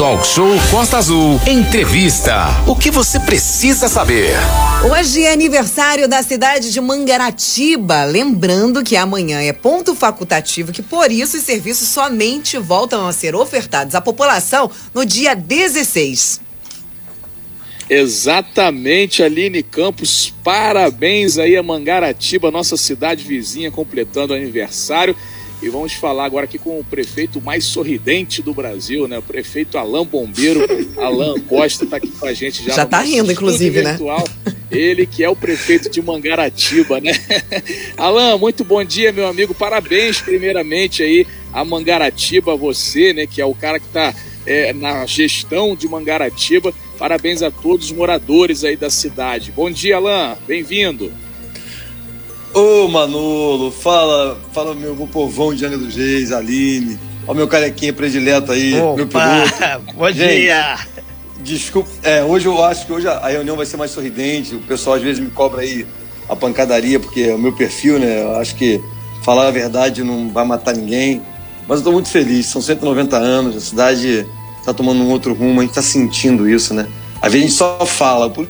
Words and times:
Talk 0.00 0.26
Show 0.26 0.48
Costa 0.70 0.96
Azul. 0.96 1.38
Entrevista. 1.46 2.46
O 2.66 2.74
que 2.74 2.90
você 2.90 3.20
precisa 3.20 3.86
saber? 3.86 4.30
Hoje 4.90 5.24
é 5.24 5.30
aniversário 5.30 6.08
da 6.08 6.22
cidade 6.22 6.72
de 6.72 6.80
Mangaratiba. 6.80 8.04
Lembrando 8.04 8.82
que 8.82 8.96
amanhã 8.96 9.42
é 9.42 9.52
ponto 9.52 9.94
facultativo, 9.94 10.72
que 10.72 10.80
por 10.80 11.12
isso 11.12 11.36
os 11.36 11.42
serviços 11.42 11.86
somente 11.88 12.56
voltam 12.56 13.06
a 13.06 13.12
ser 13.12 13.34
ofertados 13.34 13.94
à 13.94 14.00
população 14.00 14.70
no 14.94 15.04
dia 15.04 15.36
16. 15.36 16.40
Exatamente, 17.90 19.22
Aline 19.22 19.62
Campos. 19.62 20.32
Parabéns 20.42 21.36
aí 21.36 21.58
a 21.58 21.62
Mangaratiba, 21.62 22.50
nossa 22.50 22.78
cidade 22.78 23.22
vizinha, 23.22 23.70
completando 23.70 24.32
o 24.32 24.36
aniversário. 24.36 25.14
E 25.62 25.68
vamos 25.68 25.92
falar 25.92 26.24
agora 26.24 26.46
aqui 26.46 26.58
com 26.58 26.80
o 26.80 26.84
prefeito 26.84 27.40
mais 27.40 27.64
sorridente 27.64 28.40
do 28.40 28.54
Brasil, 28.54 29.06
né? 29.06 29.18
O 29.18 29.22
prefeito 29.22 29.76
Alain 29.76 30.06
Bombeiro. 30.06 30.60
Alain 30.96 31.38
Costa 31.42 31.84
está 31.84 31.98
aqui 31.98 32.08
com 32.08 32.26
a 32.26 32.32
gente 32.32 32.64
já. 32.64 32.74
Já 32.74 32.82
está 32.84 33.00
rindo, 33.00 33.30
inclusive, 33.30 33.82
né? 33.82 33.90
virtual. 33.90 34.24
né? 34.46 34.54
Ele 34.70 35.04
que 35.04 35.22
é 35.22 35.28
o 35.28 35.36
prefeito 35.36 35.90
de 35.90 36.00
Mangaratiba, 36.00 36.98
né? 37.00 37.12
Alain, 37.98 38.38
muito 38.38 38.64
bom 38.64 38.82
dia, 38.82 39.12
meu 39.12 39.26
amigo. 39.26 39.54
Parabéns, 39.54 40.20
primeiramente, 40.22 41.02
aí 41.02 41.26
a 41.52 41.62
Mangaratiba, 41.62 42.56
você, 42.56 43.12
né? 43.12 43.26
Que 43.26 43.42
é 43.42 43.44
o 43.44 43.54
cara 43.54 43.78
que 43.78 43.86
está 43.86 44.14
é, 44.46 44.72
na 44.72 45.04
gestão 45.04 45.76
de 45.76 45.86
Mangaratiba. 45.86 46.72
Parabéns 46.98 47.42
a 47.42 47.50
todos 47.50 47.86
os 47.86 47.92
moradores 47.92 48.64
aí 48.64 48.76
da 48.76 48.88
cidade. 48.88 49.52
Bom 49.52 49.70
dia, 49.70 49.96
Alain. 49.96 50.36
Bem-vindo. 50.46 51.12
Ô 52.52 52.88
Manolo, 52.88 53.70
fala, 53.70 54.36
fala 54.52 54.74
meu, 54.74 54.96
meu 54.96 55.06
povão 55.06 55.54
de 55.54 55.64
Angra 55.64 55.78
dos 55.78 55.94
Reis, 55.94 56.32
Aline, 56.32 56.98
ó 57.26 57.32
meu 57.32 57.46
carequinha 57.46 57.92
predileto 57.92 58.50
aí, 58.50 58.74
Opa, 58.74 58.96
meu 58.96 59.06
piloto. 59.06 59.94
Bom 59.94 60.10
Gente, 60.10 60.40
dia! 60.40 60.78
Desculpa, 61.42 61.88
é, 62.02 62.24
hoje 62.24 62.46
eu 62.46 62.62
acho 62.64 62.86
que 62.86 62.92
hoje 62.92 63.06
a 63.06 63.28
reunião 63.28 63.56
vai 63.56 63.64
ser 63.64 63.76
mais 63.76 63.92
sorridente, 63.92 64.56
o 64.56 64.60
pessoal 64.60 64.96
às 64.96 65.02
vezes 65.02 65.22
me 65.22 65.30
cobra 65.30 65.62
aí 65.62 65.86
a 66.28 66.34
pancadaria, 66.34 66.98
porque 66.98 67.22
é 67.22 67.34
o 67.34 67.38
meu 67.38 67.52
perfil, 67.52 68.00
né, 68.00 68.22
eu 68.22 68.36
acho 68.36 68.56
que 68.56 68.80
falar 69.22 69.46
a 69.46 69.50
verdade 69.52 70.02
não 70.02 70.28
vai 70.30 70.44
matar 70.44 70.74
ninguém, 70.74 71.22
mas 71.68 71.78
eu 71.78 71.84
tô 71.84 71.92
muito 71.92 72.08
feliz, 72.08 72.46
são 72.46 72.60
190 72.60 73.16
anos, 73.16 73.56
a 73.56 73.60
cidade 73.60 74.26
tá 74.64 74.74
tomando 74.74 75.02
um 75.02 75.08
outro 75.08 75.34
rumo, 75.34 75.60
a 75.60 75.64
gente 75.64 75.74
tá 75.74 75.82
sentindo 75.82 76.48
isso, 76.48 76.74
né, 76.74 76.88
às 77.22 77.32
vezes 77.32 77.44
a 77.44 77.48
gente 77.48 77.56
só 77.56 77.86
fala, 77.86 78.28
por 78.28 78.48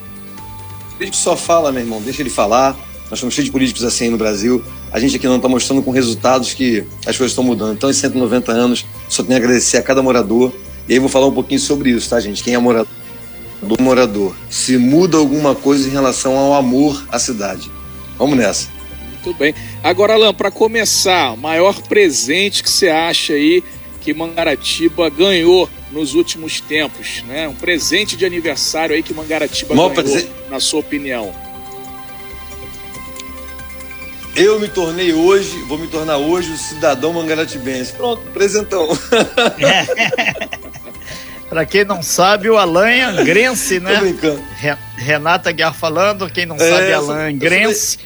político 0.97 1.17
só 1.17 1.37
fala, 1.37 1.71
meu 1.71 1.81
irmão, 1.81 2.01
deixa 2.01 2.21
ele 2.21 2.29
falar, 2.29 2.75
nós 3.11 3.19
estamos 3.19 3.35
cheios 3.35 3.45
de 3.45 3.51
políticos 3.51 3.83
assim 3.83 4.09
no 4.09 4.17
Brasil. 4.17 4.63
A 4.91 4.99
gente 4.99 5.17
aqui 5.17 5.27
não 5.27 5.35
está 5.35 5.49
mostrando 5.49 5.83
com 5.83 5.91
resultados 5.91 6.53
que 6.53 6.79
as 7.05 7.17
coisas 7.17 7.31
estão 7.33 7.43
mudando. 7.43 7.73
Então, 7.73 7.89
em 7.89 7.93
190 7.93 8.51
anos, 8.53 8.85
só 9.09 9.21
tenho 9.21 9.35
a 9.35 9.37
agradecer 9.37 9.77
a 9.77 9.83
cada 9.83 10.01
morador. 10.01 10.51
E 10.87 10.93
aí 10.93 10.99
vou 10.99 11.09
falar 11.09 11.27
um 11.27 11.33
pouquinho 11.33 11.59
sobre 11.59 11.91
isso, 11.91 12.09
tá, 12.09 12.19
gente? 12.21 12.41
Quem 12.41 12.53
é 12.53 12.57
morador? 12.57 12.87
Do 13.61 13.75
morador. 13.83 14.33
Se 14.49 14.77
muda 14.77 15.17
alguma 15.17 15.53
coisa 15.53 15.87
em 15.87 15.91
relação 15.91 16.37
ao 16.37 16.53
amor 16.55 17.05
à 17.11 17.19
cidade. 17.19 17.69
Vamos 18.17 18.37
nessa. 18.37 18.69
Muito 19.23 19.37
bem. 19.37 19.53
Agora, 19.83 20.13
Alain, 20.13 20.33
para 20.33 20.49
começar, 20.49 21.33
o 21.33 21.37
maior 21.37 21.79
presente 21.83 22.63
que 22.63 22.71
você 22.71 22.87
acha 22.89 23.33
aí 23.33 23.61
que 23.99 24.13
Mangaratiba 24.15 25.09
ganhou 25.09 25.69
nos 25.91 26.15
últimos 26.15 26.59
tempos, 26.61 27.23
né? 27.27 27.47
Um 27.47 27.53
presente 27.53 28.15
de 28.15 28.25
aniversário 28.25 28.95
aí 28.95 29.03
que 29.03 29.13
Mangaratiba 29.13 29.75
ganhou, 29.75 29.91
presen- 29.91 30.27
na 30.49 30.59
sua 30.59 30.79
opinião. 30.79 31.31
Eu 34.35 34.59
me 34.59 34.67
tornei 34.69 35.13
hoje, 35.13 35.57
vou 35.67 35.77
me 35.77 35.87
tornar 35.87 36.17
hoje 36.17 36.51
o 36.53 36.57
cidadão 36.57 37.11
mangaratibense. 37.13 37.91
Pronto, 37.93 38.21
presentão. 38.31 38.87
Pra 41.49 41.65
quem 41.65 41.83
não 41.83 42.01
sabe, 42.01 42.49
o 42.49 42.57
Alain 42.57 42.99
é 42.99 43.03
angrense, 43.03 43.77
Tô 43.79 43.85
né? 43.89 43.97
brincando. 43.99 44.41
Re- 44.57 44.77
Renata 44.95 45.51
Guiar 45.51 45.73
falando, 45.73 46.29
quem 46.29 46.45
não 46.45 46.55
É, 46.55 46.59
sabe, 46.69 46.93
Alain 46.93 47.19
é 47.25 47.29
angrense. 47.29 47.97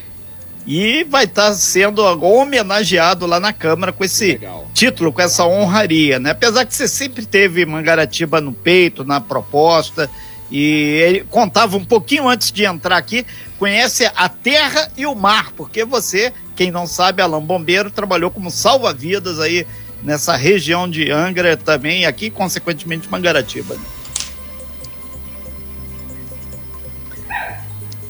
E 0.65 1.03
vai 1.03 1.25
estar 1.25 1.53
sendo 1.53 2.01
homenageado 2.01 3.27
lá 3.27 3.39
na 3.39 3.53
Câmara 3.53 3.91
com 3.93 4.03
esse 4.03 4.29
Legal. 4.31 4.67
título, 4.73 5.13
com 5.13 5.21
essa 5.21 5.45
honraria, 5.45 6.17
né? 6.17 6.31
Apesar 6.31 6.65
que 6.65 6.73
você 6.73 6.87
sempre 6.87 7.23
teve 7.23 7.63
Mangaratiba 7.67 8.41
no 8.41 8.51
peito, 8.51 9.03
na 9.05 9.21
proposta, 9.21 10.09
e 10.51 10.61
ele 11.01 11.23
contava 11.29 11.75
um 11.77 11.83
pouquinho 11.83 12.27
antes 12.29 12.51
de 12.51 12.65
entrar 12.65 12.97
aqui, 12.97 13.25
conhece 13.57 14.09
a 14.15 14.29
terra 14.29 14.91
e 14.95 15.05
o 15.05 15.15
mar, 15.15 15.51
porque 15.53 15.83
você, 15.83 16.31
quem 16.55 16.71
não 16.71 16.85
sabe, 16.85 17.21
Alain 17.21 17.41
Bombeiro, 17.41 17.89
trabalhou 17.89 18.29
como 18.29 18.51
salva-vidas 18.51 19.39
aí 19.39 19.65
nessa 20.03 20.35
região 20.35 20.89
de 20.89 21.11
Angra 21.11 21.57
também, 21.57 22.01
e 22.01 22.05
aqui, 22.05 22.29
consequentemente, 22.29 23.09
Mangaratiba. 23.09 23.75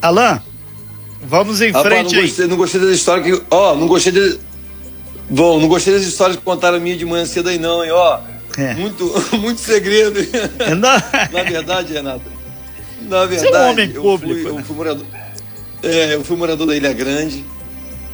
Alain, 0.02 0.40
vamos 1.22 1.62
em 1.62 1.72
Rapaz, 1.72 1.88
frente 1.88 2.14
não 2.14 2.22
aí. 2.22 2.28
gostei, 2.28 2.48
não 2.48 2.58
gostei 2.58 2.82
dessa 2.82 2.94
história 2.94 3.24
que. 3.24 3.44
Ó, 3.50 3.76
não 3.76 3.88
gostei 3.88 4.12
de. 4.12 4.40
Bom, 5.30 5.60
não 5.60 5.68
gostei 5.68 5.94
das 5.94 6.04
histórias 6.04 6.38
que 6.38 6.44
contaram 6.44 6.78
a 6.78 6.80
minha 6.80 6.96
de 6.96 7.06
manhã 7.06 7.26
cedo 7.26 7.50
aí, 7.50 7.58
não, 7.58 7.84
hein? 7.84 7.92
Ó, 7.92 8.20
É. 8.58 8.74
muito, 8.76 9.12
muito 9.38 9.60
segredo. 9.62 10.20
Não- 10.78 11.32
Na 11.32 11.44
verdade, 11.44 11.94
Renata. 11.94 12.22
Na 13.02 13.26
Você 13.26 13.36
é 13.36 13.38
um 13.38 13.42
verdade, 13.42 13.72
homem 13.72 13.92
eu 13.94 14.02
público, 14.02 14.42
fui, 14.42 14.52
né? 14.54 14.60
eu 14.60 14.64
fui 14.64 14.76
morador. 14.76 15.06
É, 15.84 16.16
eu 16.16 16.24
fui 16.24 16.38
morador 16.38 16.66
da 16.68 16.76
Ilha 16.76 16.94
Grande, 16.94 17.46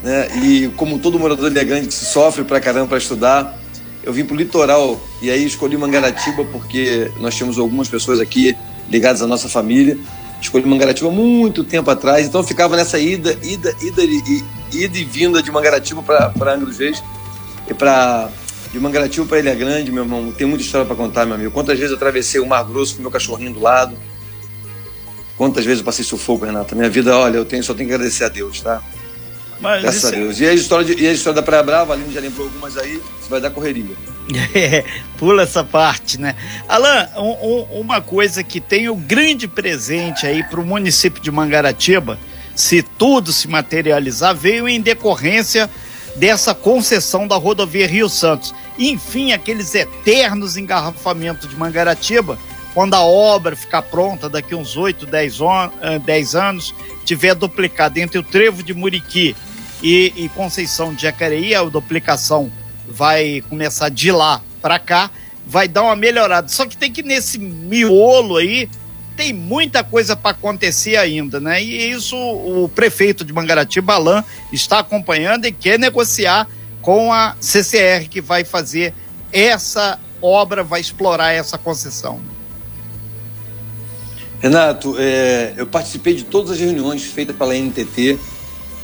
né? 0.04 0.28
E 0.44 0.68
como 0.76 1.00
todo 1.00 1.18
morador 1.20 1.46
da 1.50 1.52
Ilha 1.52 1.64
Grande 1.64 1.88
que 1.88 1.94
se 1.94 2.06
sofre 2.06 2.44
pra 2.44 2.60
caramba 2.60 2.88
pra 2.88 2.98
estudar, 2.98 3.58
eu 4.04 4.12
vim 4.12 4.26
pro 4.26 4.36
litoral 4.36 5.00
e 5.22 5.30
aí 5.30 5.46
escolhi 5.46 5.78
Mangaratiba 5.78 6.44
porque 6.46 7.10
nós 7.20 7.36
tínhamos 7.36 7.58
algumas 7.60 7.88
pessoas 7.88 8.20
aqui 8.20 8.58
ligadas 8.90 9.22
à 9.22 9.28
nossa 9.28 9.48
família. 9.48 9.98
Escolhi 10.42 10.66
Mangaratiba 10.66 11.10
muito 11.12 11.64
tempo 11.64 11.90
atrás, 11.92 12.26
então 12.26 12.42
eu 12.42 12.46
ficava 12.48 12.76
nessa 12.76 12.98
ida, 13.00 13.38
ida, 13.44 13.74
ida, 13.80 14.04
e- 14.04 14.44
ida 14.74 14.98
e 14.98 15.04
vinda 15.06 15.42
de 15.42 15.52
Mangaratiba 15.52 16.02
para 16.02 16.34
Angra 16.54 16.66
dos 16.66 16.80
Reis 16.80 17.02
e 17.70 17.74
para 17.76 18.28
de 18.72 18.80
Mangaratiba 18.80 19.26
para 19.26 19.40
Ilha 19.40 19.54
Grande, 19.56 19.92
meu 19.92 20.04
irmão. 20.04 20.32
Tem 20.32 20.48
muita 20.48 20.64
história 20.64 20.86
para 20.86 20.96
contar, 20.96 21.26
meu 21.26 21.36
amigo. 21.36 21.52
Quantas 21.52 21.78
vezes 21.78 21.92
eu 21.92 21.98
atravessei 21.98 22.40
o 22.40 22.46
Mar 22.48 22.64
Grosso 22.64 22.96
com 22.96 23.02
meu 23.02 23.12
cachorrinho 23.12 23.52
do 23.54 23.60
lado? 23.60 23.98
Quantas 25.38 25.66
vezes 25.66 25.80
eu 25.80 25.86
passei 25.86 26.06
sufoco, 26.06 26.46
Renata? 26.46 26.76
Minha 26.76 26.90
vida, 26.90 27.16
olha, 27.18 27.38
eu 27.38 27.46
tenho, 27.46 27.64
só 27.64 27.74
tenho 27.74 27.90
que 27.90 27.96
agradecer 27.96 28.24
a 28.26 28.30
Deus, 28.30 28.62
tá? 28.62 28.82
Mas 29.60 29.82
Graças 29.82 29.98
isso 30.04 30.08
a 30.08 30.10
é- 30.10 30.22
Deus. 30.22 30.40
E 30.40 30.46
a 30.48 30.54
história, 30.54 30.86
de, 30.96 31.04
e 31.04 31.08
a 31.08 31.12
história 31.12 31.36
da 31.36 31.44
Praia 31.44 31.64
Brava, 31.64 31.94
a 31.94 31.96
Aline 31.96 32.14
já 32.14 32.20
lembrou 32.22 32.48
algumas 32.48 32.78
aí, 32.78 33.02
você 33.20 33.30
vai 33.30 33.42
dar 33.42 33.50
correria. 33.52 33.96
É, 34.56 34.86
pula 35.18 35.44
essa 35.44 35.62
parte, 35.64 36.18
né? 36.20 36.36
Alain, 36.70 37.08
um- 37.18 37.48
um- 37.76 37.82
uma 37.82 38.00
coisa 38.02 38.42
que 38.44 38.62
tem 38.62 38.88
o 38.88 38.96
grande 38.96 39.46
presente 39.48 40.26
aí 40.26 40.42
para 40.44 40.60
o 40.62 40.66
município 40.66 41.22
de 41.22 41.30
Mangaratiba, 41.30 42.18
se 42.56 42.82
tudo 42.82 43.34
se 43.34 43.48
materializar, 43.50 44.34
veio 44.34 44.70
em 44.70 44.80
decorrência 44.80 45.70
dessa 46.16 46.54
concessão 46.56 47.28
da 47.28 47.36
rodovia 47.36 47.88
Rio 47.88 48.08
Santos. 48.08 48.54
Enfim, 48.78 49.32
aqueles 49.34 49.76
eternos 49.76 50.58
engarrafamentos 50.58 51.50
de 51.50 51.56
Mangaratiba, 51.56 52.38
quando 52.74 52.94
a 52.94 53.02
obra 53.04 53.56
ficar 53.56 53.82
pronta 53.82 54.30
daqui 54.30 54.56
uns 54.56 54.78
8, 54.78 55.06
10, 55.06 55.42
on- 55.42 55.70
eh, 55.82 56.00
10 56.00 56.36
anos, 56.36 56.74
tiver 57.06 57.36
duplicado 57.36 58.00
entre 58.00 58.18
o 58.18 58.24
trevo 58.24 58.64
de 58.64 58.74
Muriqui 58.74 59.36
e, 59.84 60.14
e 60.16 60.30
Conceição 60.30 60.94
de 60.94 61.02
Jacareí, 61.04 61.54
a 61.54 61.64
duplicação 61.64 62.52
vai 62.88 63.44
começar 63.50 63.90
de 63.90 64.12
lá 64.12 64.42
para 64.62 64.80
cá, 64.80 65.12
vai 65.46 65.68
dar 65.68 65.84
uma 65.84 65.96
melhorada. 65.96 66.48
Só 66.48 66.66
que 66.66 66.78
tem 66.78 66.92
que 66.92 67.04
nesse 67.04 67.38
miolo 67.40 68.38
aí 68.38 68.70
tem 69.18 69.34
muita 69.34 69.84
coisa 69.84 70.16
para 70.16 70.32
acontecer 70.32 70.96
ainda, 70.96 71.40
né? 71.40 71.62
E 71.62 71.92
isso 71.92 72.16
o 72.16 72.70
prefeito 72.74 73.26
de 73.26 73.34
Mangaratiba, 73.34 73.96
Alain, 73.96 74.24
está 74.54 74.80
acompanhando 74.80 75.46
e 75.46 75.52
quer 75.52 75.78
negociar 75.78 76.48
com 76.82 77.14
a 77.14 77.36
CCR 77.40 78.08
que 78.10 78.22
vai 78.22 78.44
fazer 78.44 78.94
essa 79.32 80.00
obra, 80.22 80.64
vai 80.64 80.82
explorar 80.82 81.32
essa 81.32 81.58
concessão. 81.58 82.20
Renato, 84.40 84.96
é, 84.98 85.54
eu 85.56 85.68
participei 85.68 86.16
de 86.16 86.24
todas 86.24 86.52
as 86.52 86.60
reuniões 86.60 87.04
feitas 87.04 87.36
pela 87.36 87.56
NTT, 87.56 88.18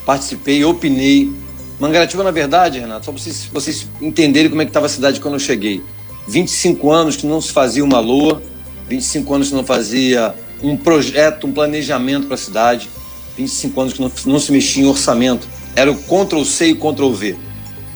participei, 0.05 0.63
opinei. 0.63 1.33
Mangaratiba, 1.79 2.23
na 2.23 2.31
verdade, 2.31 2.79
Renato, 2.79 3.05
só 3.05 3.11
para 3.11 3.21
vocês, 3.21 3.49
vocês 3.51 3.87
entenderem 3.99 4.49
como 4.49 4.61
é 4.61 4.65
que 4.65 4.69
estava 4.69 4.85
a 4.85 4.89
cidade 4.89 5.19
quando 5.19 5.33
eu 5.33 5.39
cheguei. 5.39 5.83
25 6.27 6.91
anos 6.91 7.15
que 7.15 7.25
não 7.25 7.41
se 7.41 7.51
fazia 7.51 7.83
uma 7.83 7.99
LOA, 7.99 8.41
25 8.87 9.33
anos 9.33 9.49
que 9.49 9.55
não 9.55 9.63
fazia 9.63 10.35
um 10.61 10.77
projeto, 10.77 11.47
um 11.47 11.51
planejamento 11.51 12.27
para 12.27 12.35
a 12.35 12.37
cidade, 12.37 12.89
25 13.35 13.81
anos 13.81 13.93
que 13.93 14.01
não, 14.01 14.11
não 14.25 14.39
se 14.39 14.51
mexia 14.51 14.83
em 14.83 14.87
orçamento. 14.87 15.47
Era 15.75 15.91
o 15.91 15.95
Ctrl-C 15.95 16.67
e 16.67 16.75
Ctrl-V. 16.75 17.46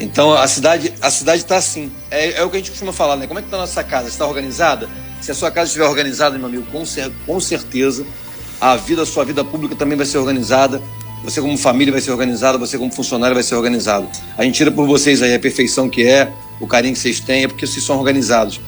Então 0.02 0.34
a 0.34 0.48
cidade 0.48 0.94
a 1.00 1.12
cidade 1.12 1.44
está 1.44 1.58
assim. 1.58 1.92
É, 2.10 2.40
é 2.40 2.44
o 2.44 2.50
que 2.50 2.58
a 2.58 2.60
gente 2.60 2.72
costuma 2.72 2.92
falar, 2.92 3.16
né? 3.16 3.28
Como 3.28 3.40
é 3.40 3.42
que 3.42 3.48
está 3.48 3.58
a 3.58 3.62
nossa 3.62 3.84
casa? 3.84 4.08
Está 4.08 4.26
organizada? 4.26 4.90
Se 5.22 5.32
a 5.32 5.36
sua 5.36 5.52
casa 5.52 5.68
estiver 5.68 5.86
organizada, 5.86 6.38
meu 6.38 6.48
amigo, 6.48 6.66
com, 6.72 6.84
cer 6.84 7.12
com 7.26 7.40
certeza 7.40 8.04
a 8.60 8.76
vida, 8.76 9.04
a 9.04 9.06
sua 9.06 9.24
vida 9.24 9.44
pública 9.44 9.76
também 9.76 9.96
vai 9.96 10.06
ser 10.06 10.18
organizada. 10.18 10.82
Você 11.24 11.40
como 11.40 11.56
família 11.56 11.92
vai 11.92 12.02
ser 12.02 12.10
organizada, 12.10 12.58
você 12.58 12.80
como 12.80 12.92
funcionário 12.92 13.36
vai 13.36 13.44
ser 13.44 13.54
organizado. 13.54 14.10
A 14.36 14.44
gente 14.44 14.56
tira 14.56 14.72
por 14.72 14.88
vocês 14.88 15.22
aí 15.22 15.36
a 15.36 15.40
perfeição 15.40 15.88
que 15.88 16.04
é, 16.04 16.34
o 16.60 16.66
carinho 16.66 16.96
que 16.96 17.00
vocês 17.00 17.20
têm, 17.20 17.44
é 17.44 17.48
porque 17.48 17.68
vocês 17.68 17.86
são 17.86 18.00
organizados. 18.00 18.60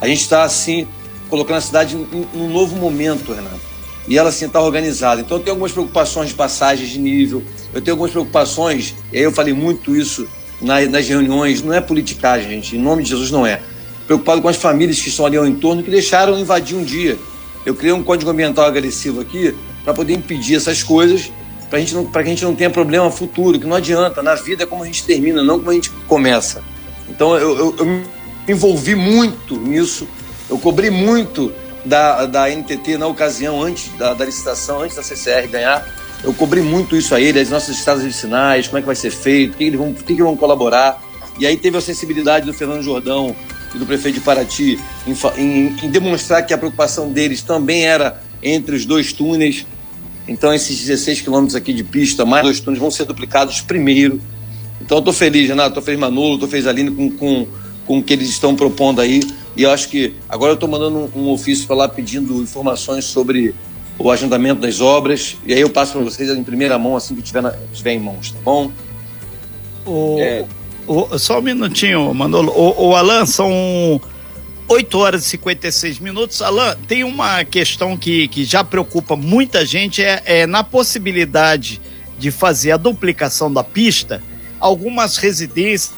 A 0.00 0.06
gente 0.06 0.20
está 0.20 0.44
assim 0.44 0.86
colocando 1.28 1.56
a 1.56 1.60
cidade 1.60 1.96
em 1.96 2.26
um 2.34 2.48
novo 2.48 2.76
momento, 2.76 3.32
Renato. 3.32 3.60
E 4.06 4.16
ela 4.16 4.28
assim 4.28 4.46
está 4.46 4.60
organizada. 4.60 5.20
Então 5.20 5.38
eu 5.38 5.42
tenho 5.42 5.54
algumas 5.54 5.72
preocupações 5.72 6.28
de 6.28 6.34
passagens 6.34 6.88
de 6.88 7.00
nível, 7.00 7.42
eu 7.74 7.82
tenho 7.82 7.94
algumas 7.94 8.12
preocupações, 8.12 8.94
e 9.12 9.18
aí 9.18 9.24
eu 9.24 9.32
falei 9.32 9.52
muito 9.52 9.96
isso 9.96 10.28
nas 10.60 11.08
reuniões, 11.08 11.62
não 11.62 11.72
é 11.72 11.80
politicagem, 11.80 12.50
gente, 12.50 12.76
em 12.76 12.80
nome 12.80 13.02
de 13.02 13.10
Jesus 13.10 13.30
não 13.30 13.46
é. 13.46 13.60
Preocupado 14.06 14.42
com 14.42 14.48
as 14.48 14.56
famílias 14.56 15.00
que 15.00 15.08
estão 15.08 15.26
ali 15.26 15.36
ao 15.36 15.46
entorno 15.46 15.82
que 15.82 15.90
deixaram 15.90 16.38
invadir 16.38 16.76
um 16.76 16.82
dia. 16.82 17.18
Eu 17.64 17.74
criei 17.74 17.92
um 17.92 18.02
código 18.02 18.30
ambiental 18.30 18.64
agressivo 18.64 19.20
aqui 19.20 19.54
para 19.84 19.92
poder 19.92 20.14
impedir 20.14 20.56
essas 20.56 20.82
coisas, 20.82 21.30
para 21.68 21.82
que 22.22 22.28
a 22.28 22.30
gente 22.30 22.44
não 22.44 22.54
tenha 22.54 22.70
problema 22.70 23.10
futuro, 23.10 23.58
que 23.58 23.66
não 23.66 23.76
adianta. 23.76 24.22
Na 24.22 24.34
vida 24.34 24.62
é 24.62 24.66
como 24.66 24.82
a 24.82 24.86
gente 24.86 25.04
termina, 25.04 25.42
não 25.42 25.58
como 25.58 25.70
a 25.70 25.74
gente 25.74 25.90
começa. 26.08 26.62
Então 27.08 27.36
eu, 27.36 27.56
eu, 27.56 27.76
eu 27.78 27.84
me 27.84 28.02
envolvi 28.48 28.94
muito 28.94 29.56
nisso, 29.56 30.08
eu 30.48 30.58
cobri 30.58 30.90
muito 30.90 31.52
da, 31.84 32.26
da 32.26 32.48
NTT 32.48 32.98
na 32.98 33.06
ocasião, 33.06 33.62
antes 33.62 33.90
da, 33.98 34.14
da 34.14 34.24
licitação, 34.24 34.82
antes 34.82 34.96
da 34.96 35.02
CCR 35.02 35.48
ganhar. 35.48 35.86
Eu 36.22 36.34
cobri 36.34 36.60
muito 36.60 36.96
isso 36.96 37.14
a 37.14 37.20
ele, 37.20 37.38
as 37.38 37.50
nossas 37.50 37.76
estradas 37.76 38.02
de 38.02 38.12
sinais, 38.12 38.66
como 38.66 38.78
é 38.78 38.80
que 38.80 38.86
vai 38.86 38.96
ser 38.96 39.10
feito, 39.10 39.54
o 39.54 39.56
que, 39.56 39.64
eles 39.64 39.78
vão, 39.78 39.92
que, 39.92 40.14
vão 40.14 40.36
colaborar. 40.36 41.02
E 41.38 41.46
aí 41.46 41.56
teve 41.56 41.76
a 41.78 41.80
sensibilidade 41.80 42.46
do 42.46 42.52
Fernando 42.52 42.82
Jordão 42.82 43.34
e 43.74 43.78
do 43.78 43.86
prefeito 43.86 44.16
de 44.16 44.20
Paraty 44.20 44.78
em, 45.06 45.40
em, 45.40 45.76
em 45.84 45.90
demonstrar 45.90 46.44
que 46.44 46.52
a 46.52 46.58
preocupação 46.58 47.12
deles 47.12 47.42
também 47.42 47.86
era 47.86 48.20
entre 48.42 48.74
os 48.74 48.84
dois 48.84 49.12
túneis. 49.12 49.64
Então, 50.26 50.52
esses 50.52 50.78
16 50.78 51.20
quilômetros 51.20 51.54
aqui 51.54 51.72
de 51.72 51.84
pista, 51.84 52.24
mais 52.24 52.42
dois 52.42 52.60
túneis, 52.60 52.80
vão 52.80 52.90
ser 52.90 53.04
duplicados 53.04 53.60
primeiro. 53.60 54.20
Então, 54.80 54.98
eu 54.98 55.00
estou 55.00 55.14
feliz, 55.14 55.48
Renato, 55.48 55.68
estou 55.68 55.82
feliz, 55.82 56.00
Manolo, 56.00 56.34
estou 56.34 56.48
feliz, 56.48 56.66
Aline, 56.66 56.90
com, 56.90 57.10
com, 57.10 57.46
com 57.86 57.98
o 57.98 58.02
que 58.02 58.12
eles 58.12 58.28
estão 58.28 58.54
propondo 58.54 59.00
aí. 59.00 59.22
E 59.56 59.62
eu 59.62 59.70
acho 59.70 59.88
que 59.88 60.14
agora 60.28 60.52
eu 60.52 60.54
estou 60.54 60.68
mandando 60.68 61.10
um, 61.14 61.22
um 61.22 61.30
ofício 61.30 61.66
para 61.66 61.76
lá 61.76 61.88
pedindo 61.88 62.42
informações 62.42 63.04
sobre 63.04 63.54
o 63.98 64.10
agendamento 64.10 64.60
das 64.60 64.80
obras. 64.80 65.36
E 65.44 65.52
aí 65.52 65.60
eu 65.60 65.70
passo 65.70 65.92
para 65.92 66.02
vocês 66.02 66.30
em 66.30 66.44
primeira 66.44 66.78
mão 66.78 66.96
assim 66.96 67.14
que 67.14 67.22
tiver, 67.22 67.42
na, 67.42 67.52
tiver 67.72 67.92
em 67.92 68.00
mãos, 68.00 68.30
tá 68.30 68.38
bom? 68.44 68.70
O, 69.84 70.16
é. 70.20 70.44
o, 70.86 71.18
só 71.18 71.38
um 71.38 71.42
minutinho, 71.42 72.12
Manolo. 72.14 72.52
O, 72.52 72.88
o 72.88 72.96
Alan, 72.96 73.26
são 73.26 74.00
8 74.68 74.98
horas 74.98 75.26
e 75.26 75.30
56 75.30 75.98
minutos. 75.98 76.42
Alan, 76.42 76.76
tem 76.86 77.02
uma 77.02 77.44
questão 77.44 77.96
que, 77.96 78.28
que 78.28 78.44
já 78.44 78.62
preocupa 78.62 79.16
muita 79.16 79.66
gente, 79.66 80.02
é, 80.02 80.22
é 80.24 80.46
na 80.46 80.62
possibilidade 80.62 81.80
de 82.18 82.30
fazer 82.30 82.72
a 82.72 82.76
duplicação 82.76 83.52
da 83.52 83.64
pista, 83.64 84.22
algumas 84.60 85.16
residências, 85.16 85.96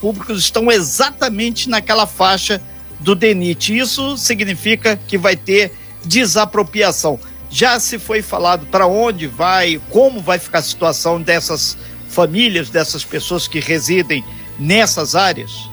públicos 0.00 0.38
estão 0.38 0.70
exatamente 0.70 1.68
naquela 1.68 2.06
faixa 2.06 2.62
do 2.98 3.14
DENIT. 3.14 3.76
Isso 3.76 4.16
significa 4.16 4.96
que 4.96 5.18
vai 5.18 5.36
ter 5.36 5.72
desapropriação. 6.04 7.18
Já 7.50 7.80
se 7.80 7.98
foi 7.98 8.22
falado 8.22 8.66
para 8.66 8.86
onde 8.86 9.26
vai, 9.26 9.80
como 9.90 10.20
vai 10.20 10.38
ficar 10.38 10.60
a 10.60 10.62
situação 10.62 11.20
dessas 11.20 11.76
famílias, 12.08 12.70
dessas 12.70 13.04
pessoas 13.04 13.48
que 13.48 13.58
residem 13.58 14.24
nessas 14.58 15.14
áreas? 15.14 15.68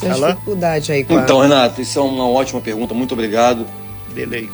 Dificuldade 0.00 0.92
aí 0.92 1.04
com 1.04 1.18
Então. 1.18 1.40
Renato, 1.40 1.80
isso 1.80 1.98
é 1.98 2.02
uma 2.02 2.28
ótima 2.28 2.60
pergunta, 2.60 2.94
muito 2.94 3.12
obrigado. 3.12 3.66
Beleza. 4.12 4.50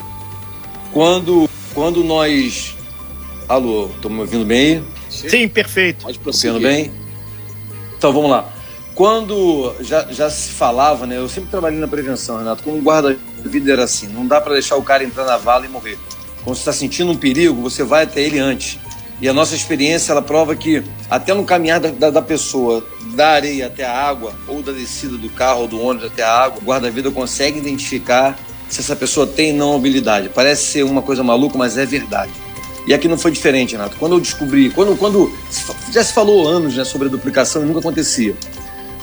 Quando, 0.92 1.48
quando 1.74 2.02
nós. 2.04 2.76
Alô, 3.48 3.86
estão 3.86 4.10
me 4.10 4.20
ouvindo 4.20 4.44
bem? 4.44 4.84
Sim, 5.08 5.28
Sim 5.28 5.48
perfeito. 5.48 6.04
Pode 6.04 6.18
prosseguir. 6.18 6.54
Ouvindo 6.54 6.68
bem? 6.68 6.92
Então, 7.96 8.12
vamos 8.12 8.30
lá 8.30 8.59
quando 8.94 9.75
já, 9.81 10.06
já 10.10 10.28
se 10.31 10.50
falava, 10.50 11.06
né? 11.06 11.16
Eu 11.16 11.28
sempre 11.28 11.50
trabalhei 11.50 11.78
na 11.78 11.88
prevenção, 11.88 12.38
Renato. 12.38 12.62
Como 12.62 12.81
guarda-vida 12.81 13.72
era 13.72 13.84
assim: 13.84 14.08
não 14.08 14.26
dá 14.26 14.40
para 14.40 14.54
deixar 14.54 14.76
o 14.76 14.82
cara 14.82 15.04
entrar 15.04 15.25
na 15.25 15.37
vala 15.37 15.66
e 15.66 15.69
morrer. 15.69 15.98
Quando 16.42 16.56
você 16.56 16.60
está 16.60 16.72
sentindo 16.72 17.10
um 17.10 17.16
perigo, 17.16 17.60
você 17.60 17.82
vai 17.82 18.04
até 18.04 18.22
ele 18.22 18.38
antes. 18.38 18.78
E 19.20 19.28
a 19.28 19.34
nossa 19.34 19.54
experiência 19.54 20.12
ela 20.12 20.22
prova 20.22 20.56
que 20.56 20.82
até 21.10 21.34
no 21.34 21.44
caminhar 21.44 21.78
da, 21.78 21.90
da, 21.90 22.10
da 22.10 22.22
pessoa, 22.22 22.82
da 23.14 23.28
areia 23.28 23.66
até 23.66 23.84
a 23.84 23.92
água, 23.92 24.34
ou 24.48 24.62
da 24.62 24.72
descida 24.72 25.19
do 25.19 25.28
carro 25.28 25.62
ou 25.62 25.69
do 25.69 25.78
ônibus 25.78 26.10
até 26.10 26.22
a 26.22 26.32
água, 26.32 26.58
o 26.62 26.64
guarda-vida 26.64 27.10
consegue 27.10 27.58
identificar 27.58 28.38
se 28.69 28.81
essa 28.81 28.96
pessoa 28.96 29.26
tem 29.26 29.52
não 29.52 29.75
habilidade. 29.75 30.31
Parece 30.31 30.64
ser 30.64 30.84
uma 30.84 31.02
coisa 31.02 31.22
maluca, 31.22 31.58
mas 31.58 31.76
é 31.76 31.84
verdade. 31.84 32.32
E 32.87 32.94
aqui 32.94 33.08
não 33.08 33.19
foi 33.19 33.31
diferente, 33.31 33.72
Renato. 33.72 33.96
Quando 33.98 34.14
eu 34.14 34.20
descobri, 34.20 34.70
quando, 34.70 34.96
quando 34.96 35.31
já 35.92 36.02
se 36.02 36.14
falou 36.14 36.48
anos 36.48 36.76
né, 36.76 36.84
sobre 36.84 37.08
a 37.08 37.10
duplicação 37.10 37.62
e 37.62 37.66
nunca 37.66 37.81
acontecia. 37.81 38.34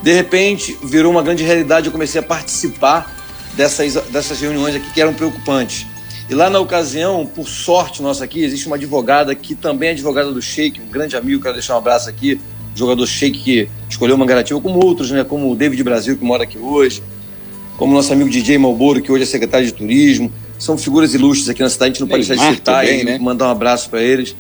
De 0.03 0.13
repente, 0.13 0.77
virou 0.83 1.11
uma 1.11 1.23
grande 1.23 1.43
realidade. 1.43 1.87
Eu 1.87 1.91
comecei 1.91 2.19
a 2.19 2.23
participar 2.23 3.15
dessas, 3.55 3.95
dessas 4.09 4.39
reuniões 4.39 4.75
aqui 4.75 4.91
que 4.91 5.01
eram 5.01 5.13
preocupantes. 5.13 5.85
E 6.29 6.35
lá 6.35 6.49
na 6.49 6.59
ocasião, 6.59 7.25
por 7.25 7.47
sorte 7.47 8.01
nossa 8.01 8.23
aqui, 8.23 8.43
existe 8.43 8.67
uma 8.67 8.75
advogada 8.75 9.33
que 9.33 9.55
também 9.55 9.89
é 9.89 9.91
advogada 9.93 10.31
do 10.31 10.41
Sheik, 10.41 10.81
um 10.81 10.91
grande 10.91 11.15
amigo, 11.15 11.41
quero 11.41 11.53
deixar 11.53 11.75
um 11.75 11.77
abraço 11.77 12.09
aqui, 12.09 12.39
jogador 12.75 13.07
Sheik 13.07 13.39
que 13.39 13.69
escolheu 13.89 14.17
Mangaratiba, 14.17 14.59
como 14.59 14.83
outros, 14.85 15.09
né? 15.09 15.23
Como 15.23 15.49
o 15.49 15.55
David 15.55 15.81
Brasil, 15.83 16.17
que 16.17 16.25
mora 16.25 16.43
aqui 16.43 16.57
hoje, 16.57 17.01
como 17.77 17.93
nosso 17.93 18.11
amigo 18.11 18.29
DJ 18.29 18.57
Malboro, 18.57 19.01
que 19.01 19.11
hoje 19.11 19.23
é 19.23 19.25
secretário 19.25 19.65
de 19.65 19.73
turismo. 19.73 20.31
São 20.59 20.77
figuras 20.77 21.13
ilustres 21.13 21.49
aqui 21.49 21.61
na 21.61 21.69
cidade, 21.69 21.91
a 21.91 21.93
gente 21.93 22.01
não 22.01 22.07
pode 22.07 22.27
deixar 22.27 22.49
de 22.49 22.55
citar 22.55 22.83
também, 22.83 23.01
e 23.01 23.05
né? 23.05 23.19
mandar 23.19 23.47
um 23.47 23.51
abraço 23.51 23.89
para 23.89 24.01
eles. 24.01 24.35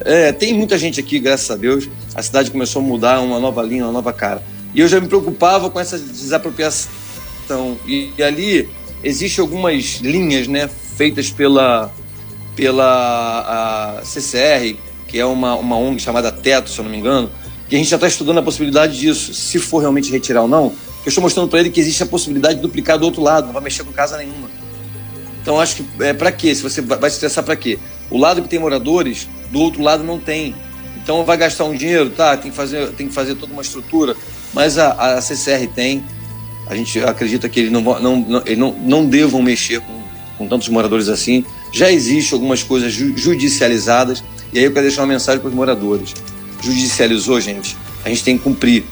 É, 0.00 0.32
tem 0.32 0.52
muita 0.52 0.76
gente 0.76 1.00
aqui, 1.00 1.18
graças 1.18 1.50
a 1.50 1.56
Deus. 1.56 1.88
A 2.14 2.22
cidade 2.22 2.50
começou 2.50 2.82
a 2.82 2.84
mudar, 2.84 3.20
uma 3.20 3.40
nova 3.40 3.62
linha, 3.62 3.84
uma 3.84 3.92
nova 3.92 4.12
cara. 4.12 4.42
E 4.74 4.80
eu 4.80 4.88
já 4.88 5.00
me 5.00 5.08
preocupava 5.08 5.68
com 5.70 5.78
essa 5.78 5.98
desapropriação. 5.98 6.88
E, 7.86 8.12
e 8.16 8.22
ali 8.22 8.68
existem 9.02 9.42
algumas 9.42 10.00
linhas 10.00 10.46
né, 10.46 10.68
feitas 10.96 11.30
pela, 11.30 11.92
pela 12.56 14.00
CCR, 14.04 14.76
que 15.06 15.18
é 15.18 15.26
uma, 15.26 15.54
uma 15.56 15.76
ONG 15.76 16.00
chamada 16.00 16.32
Teto, 16.32 16.70
se 16.70 16.78
eu 16.78 16.84
não 16.84 16.90
me 16.90 16.96
engano, 16.96 17.30
que 17.68 17.74
a 17.74 17.78
gente 17.78 17.90
já 17.90 17.96
está 17.96 18.08
estudando 18.08 18.38
a 18.38 18.42
possibilidade 18.42 18.98
disso, 18.98 19.34
se 19.34 19.58
for 19.58 19.78
realmente 19.78 20.10
retirar 20.10 20.42
ou 20.42 20.48
não. 20.48 20.72
Eu 21.04 21.08
estou 21.08 21.22
mostrando 21.22 21.48
para 21.48 21.60
ele 21.60 21.70
que 21.70 21.80
existe 21.80 22.02
a 22.02 22.06
possibilidade 22.06 22.56
de 22.56 22.62
duplicar 22.62 22.98
do 22.98 23.04
outro 23.04 23.22
lado, 23.22 23.46
não 23.46 23.52
vai 23.52 23.62
mexer 23.62 23.84
com 23.84 23.92
casa 23.92 24.16
nenhuma. 24.16 24.48
Então 25.42 25.60
acho 25.60 25.76
que 25.76 26.04
é 26.04 26.12
para 26.14 26.30
quê? 26.30 26.54
Se 26.54 26.62
você 26.62 26.80
vai 26.80 27.10
se 27.10 27.16
estressar 27.16 27.42
para 27.42 27.56
quê? 27.56 27.78
O 28.08 28.16
lado 28.16 28.40
que 28.40 28.48
tem 28.48 28.58
moradores, 28.58 29.28
do 29.50 29.58
outro 29.58 29.82
lado 29.82 30.04
não 30.04 30.18
tem. 30.18 30.54
Então 31.02 31.24
vai 31.24 31.36
gastar 31.36 31.64
um 31.64 31.74
dinheiro, 31.74 32.10
tá? 32.10 32.36
Tem 32.36 32.50
que 32.50 32.56
fazer, 32.56 32.90
tem 32.92 33.08
que 33.08 33.12
fazer 33.12 33.34
toda 33.34 33.52
uma 33.52 33.62
estrutura 33.62 34.16
mas 34.52 34.78
a, 34.78 35.16
a 35.16 35.20
CCR 35.20 35.66
tem. 35.74 36.04
A 36.66 36.76
gente 36.76 36.98
acredita 37.00 37.48
que 37.48 37.60
eles 37.60 37.72
não, 37.72 37.82
não, 37.82 38.16
não, 38.20 38.42
eles 38.46 38.58
não, 38.58 38.72
não 38.72 39.06
devam 39.06 39.42
mexer 39.42 39.80
com, 39.80 40.02
com 40.38 40.48
tantos 40.48 40.68
moradores 40.68 41.08
assim. 41.08 41.44
Já 41.72 41.90
existe 41.90 42.34
algumas 42.34 42.62
coisas 42.62 42.92
judicializadas, 42.92 44.22
e 44.52 44.58
aí 44.58 44.64
eu 44.64 44.72
quero 44.72 44.86
deixar 44.86 45.02
uma 45.02 45.08
mensagem 45.08 45.40
para 45.40 45.48
os 45.48 45.54
moradores. 45.54 46.14
Judicializou, 46.62 47.40
gente, 47.40 47.76
a 48.04 48.08
gente 48.08 48.22
tem 48.22 48.36
que 48.36 48.44
cumprir. 48.44 48.84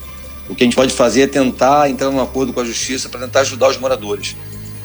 O 0.49 0.55
que 0.55 0.65
a 0.65 0.67
gente 0.67 0.75
pode 0.75 0.93
fazer 0.93 1.23
é 1.23 1.27
tentar 1.27 1.89
entrar 1.89 2.11
num 2.11 2.21
acordo 2.21 2.53
com 2.53 2.61
a 2.61 2.65
justiça 2.65 3.09
para 3.09 3.21
tentar 3.21 3.41
ajudar 3.41 3.69
os 3.69 3.79
moradores. 3.79 4.35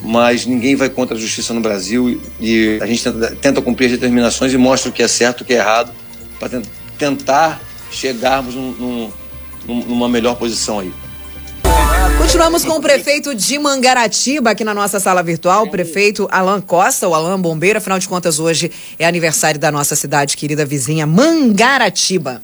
Mas 0.01 0.45
ninguém 0.45 0.75
vai 0.75 0.89
contra 0.89 1.17
a 1.17 1.19
justiça 1.19 1.53
no 1.53 1.61
Brasil 1.61 2.21
e 2.39 2.77
a 2.79 2.85
gente 2.85 3.03
tenta, 3.03 3.35
tenta 3.41 3.61
cumprir 3.61 3.87
as 3.87 3.91
determinações 3.93 4.53
e 4.53 4.57
mostra 4.57 4.91
o 4.91 4.93
que 4.93 5.01
é 5.01 5.07
certo, 5.07 5.41
o 5.41 5.45
que 5.45 5.53
é 5.53 5.57
errado, 5.57 5.91
para 6.39 6.61
tentar 6.99 7.59
chegarmos 7.89 8.53
num 8.53 9.11
numa 9.67 10.07
melhor 10.07 10.35
posição 10.35 10.79
aí. 10.79 10.93
Continuamos 12.17 12.63
com 12.63 12.73
o 12.73 12.81
prefeito 12.81 13.35
de 13.35 13.59
Mangaratiba 13.59 14.51
aqui 14.51 14.63
na 14.63 14.73
nossa 14.73 14.99
sala 14.99 15.21
virtual, 15.21 15.63
o 15.63 15.69
prefeito 15.69 16.27
Alan 16.31 16.61
Costa, 16.61 17.07
o 17.07 17.13
Alan 17.13 17.39
Bombeiro. 17.39 17.77
Afinal 17.77 17.99
de 17.99 18.07
contas, 18.07 18.39
hoje 18.39 18.71
é 18.97 19.05
aniversário 19.05 19.59
da 19.59 19.71
nossa 19.71 19.95
cidade 19.95 20.37
querida 20.37 20.65
vizinha, 20.65 21.05
Mangaratiba. 21.05 22.41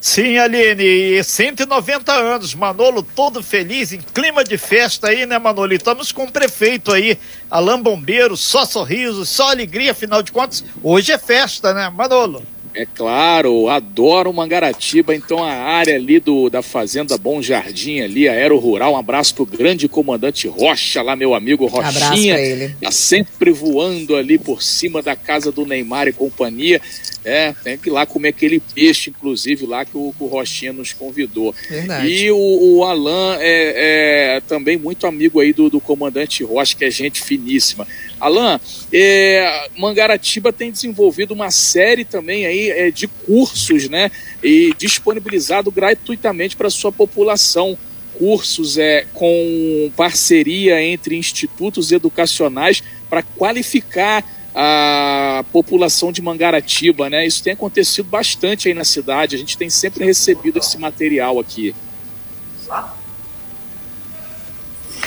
Sim, 0.00 0.38
Aline, 0.38 1.22
190 1.22 2.10
anos, 2.10 2.54
Manolo 2.54 3.02
todo 3.02 3.42
feliz, 3.42 3.92
em 3.92 4.00
clima 4.00 4.42
de 4.42 4.56
festa 4.56 5.08
aí, 5.08 5.26
né, 5.26 5.38
Manolo? 5.38 5.74
E 5.74 5.76
estamos 5.76 6.10
com 6.10 6.24
o 6.24 6.32
prefeito 6.32 6.90
aí, 6.90 7.18
Alan 7.50 7.80
Bombeiro, 7.82 8.34
só 8.34 8.64
sorriso, 8.64 9.26
só 9.26 9.50
alegria, 9.50 9.92
afinal 9.92 10.22
de 10.22 10.32
contas, 10.32 10.64
hoje 10.82 11.12
é 11.12 11.18
festa, 11.18 11.74
né, 11.74 11.90
Manolo? 11.90 12.42
É 12.72 12.86
claro, 12.86 13.68
adoro 13.68 14.32
Mangaratiba, 14.32 15.14
então 15.14 15.42
a 15.42 15.52
área 15.52 15.96
ali 15.96 16.20
do, 16.20 16.48
da 16.48 16.62
Fazenda 16.62 17.18
Bom 17.18 17.42
Jardim 17.42 18.00
ali, 18.00 18.28
Aero 18.28 18.58
Rural, 18.58 18.92
um 18.92 18.96
abraço 18.96 19.34
pro 19.34 19.44
grande 19.44 19.88
comandante 19.88 20.46
Rocha, 20.46 21.02
lá 21.02 21.16
meu 21.16 21.34
amigo 21.34 21.66
Rochinha, 21.66 22.38
ele. 22.38 22.74
tá 22.80 22.90
sempre 22.92 23.50
voando 23.50 24.14
ali 24.14 24.38
por 24.38 24.62
cima 24.62 25.02
da 25.02 25.16
casa 25.16 25.50
do 25.50 25.66
Neymar 25.66 26.06
e 26.06 26.12
companhia, 26.12 26.80
é, 27.24 27.52
tem 27.62 27.76
que 27.76 27.88
ir 27.88 27.92
lá 27.92 28.06
comer 28.06 28.30
aquele 28.30 28.60
peixe, 28.60 29.10
inclusive, 29.10 29.66
lá 29.66 29.84
que 29.84 29.96
o, 29.96 30.14
que 30.16 30.24
o 30.24 30.26
Rochinha 30.26 30.72
nos 30.72 30.92
convidou. 30.92 31.54
Verdade. 31.68 32.08
E 32.08 32.30
o, 32.30 32.36
o 32.36 32.84
Alan 32.84 33.36
é, 33.38 34.36
é, 34.36 34.40
também 34.40 34.78
muito 34.78 35.06
amigo 35.06 35.40
aí 35.40 35.52
do, 35.52 35.68
do 35.68 35.80
comandante 35.80 36.42
Rocha, 36.42 36.76
que 36.76 36.84
é 36.84 36.90
gente 36.90 37.22
finíssima. 37.22 37.86
Alan, 38.18 38.58
é, 38.92 39.68
Mangaratiba 39.76 40.52
tem 40.52 40.70
desenvolvido 40.70 41.32
uma 41.32 41.50
série 41.50 42.04
também 42.04 42.46
aí 42.46 42.70
é, 42.70 42.90
de 42.90 43.06
cursos, 43.06 43.88
né? 43.88 44.10
E 44.42 44.72
disponibilizado 44.78 45.70
gratuitamente 45.70 46.56
para 46.56 46.68
a 46.68 46.70
sua 46.70 46.90
população. 46.90 47.76
cursos 48.18 48.76
é, 48.76 49.06
com 49.14 49.90
parceria 49.96 50.82
entre 50.82 51.16
institutos 51.16 51.90
educacionais 51.90 52.82
para 53.08 53.22
qualificar 53.22 54.22
a 54.54 55.44
população 55.52 56.10
de 56.10 56.20
Mangaratiba, 56.20 57.08
né? 57.08 57.26
Isso 57.26 57.42
tem 57.42 57.52
acontecido 57.52 58.08
bastante 58.08 58.68
aí 58.68 58.74
na 58.74 58.84
cidade. 58.84 59.36
A 59.36 59.38
gente 59.38 59.56
tem 59.56 59.70
sempre 59.70 60.04
recebido 60.04 60.58
esse 60.58 60.78
material 60.78 61.38
aqui. 61.38 61.74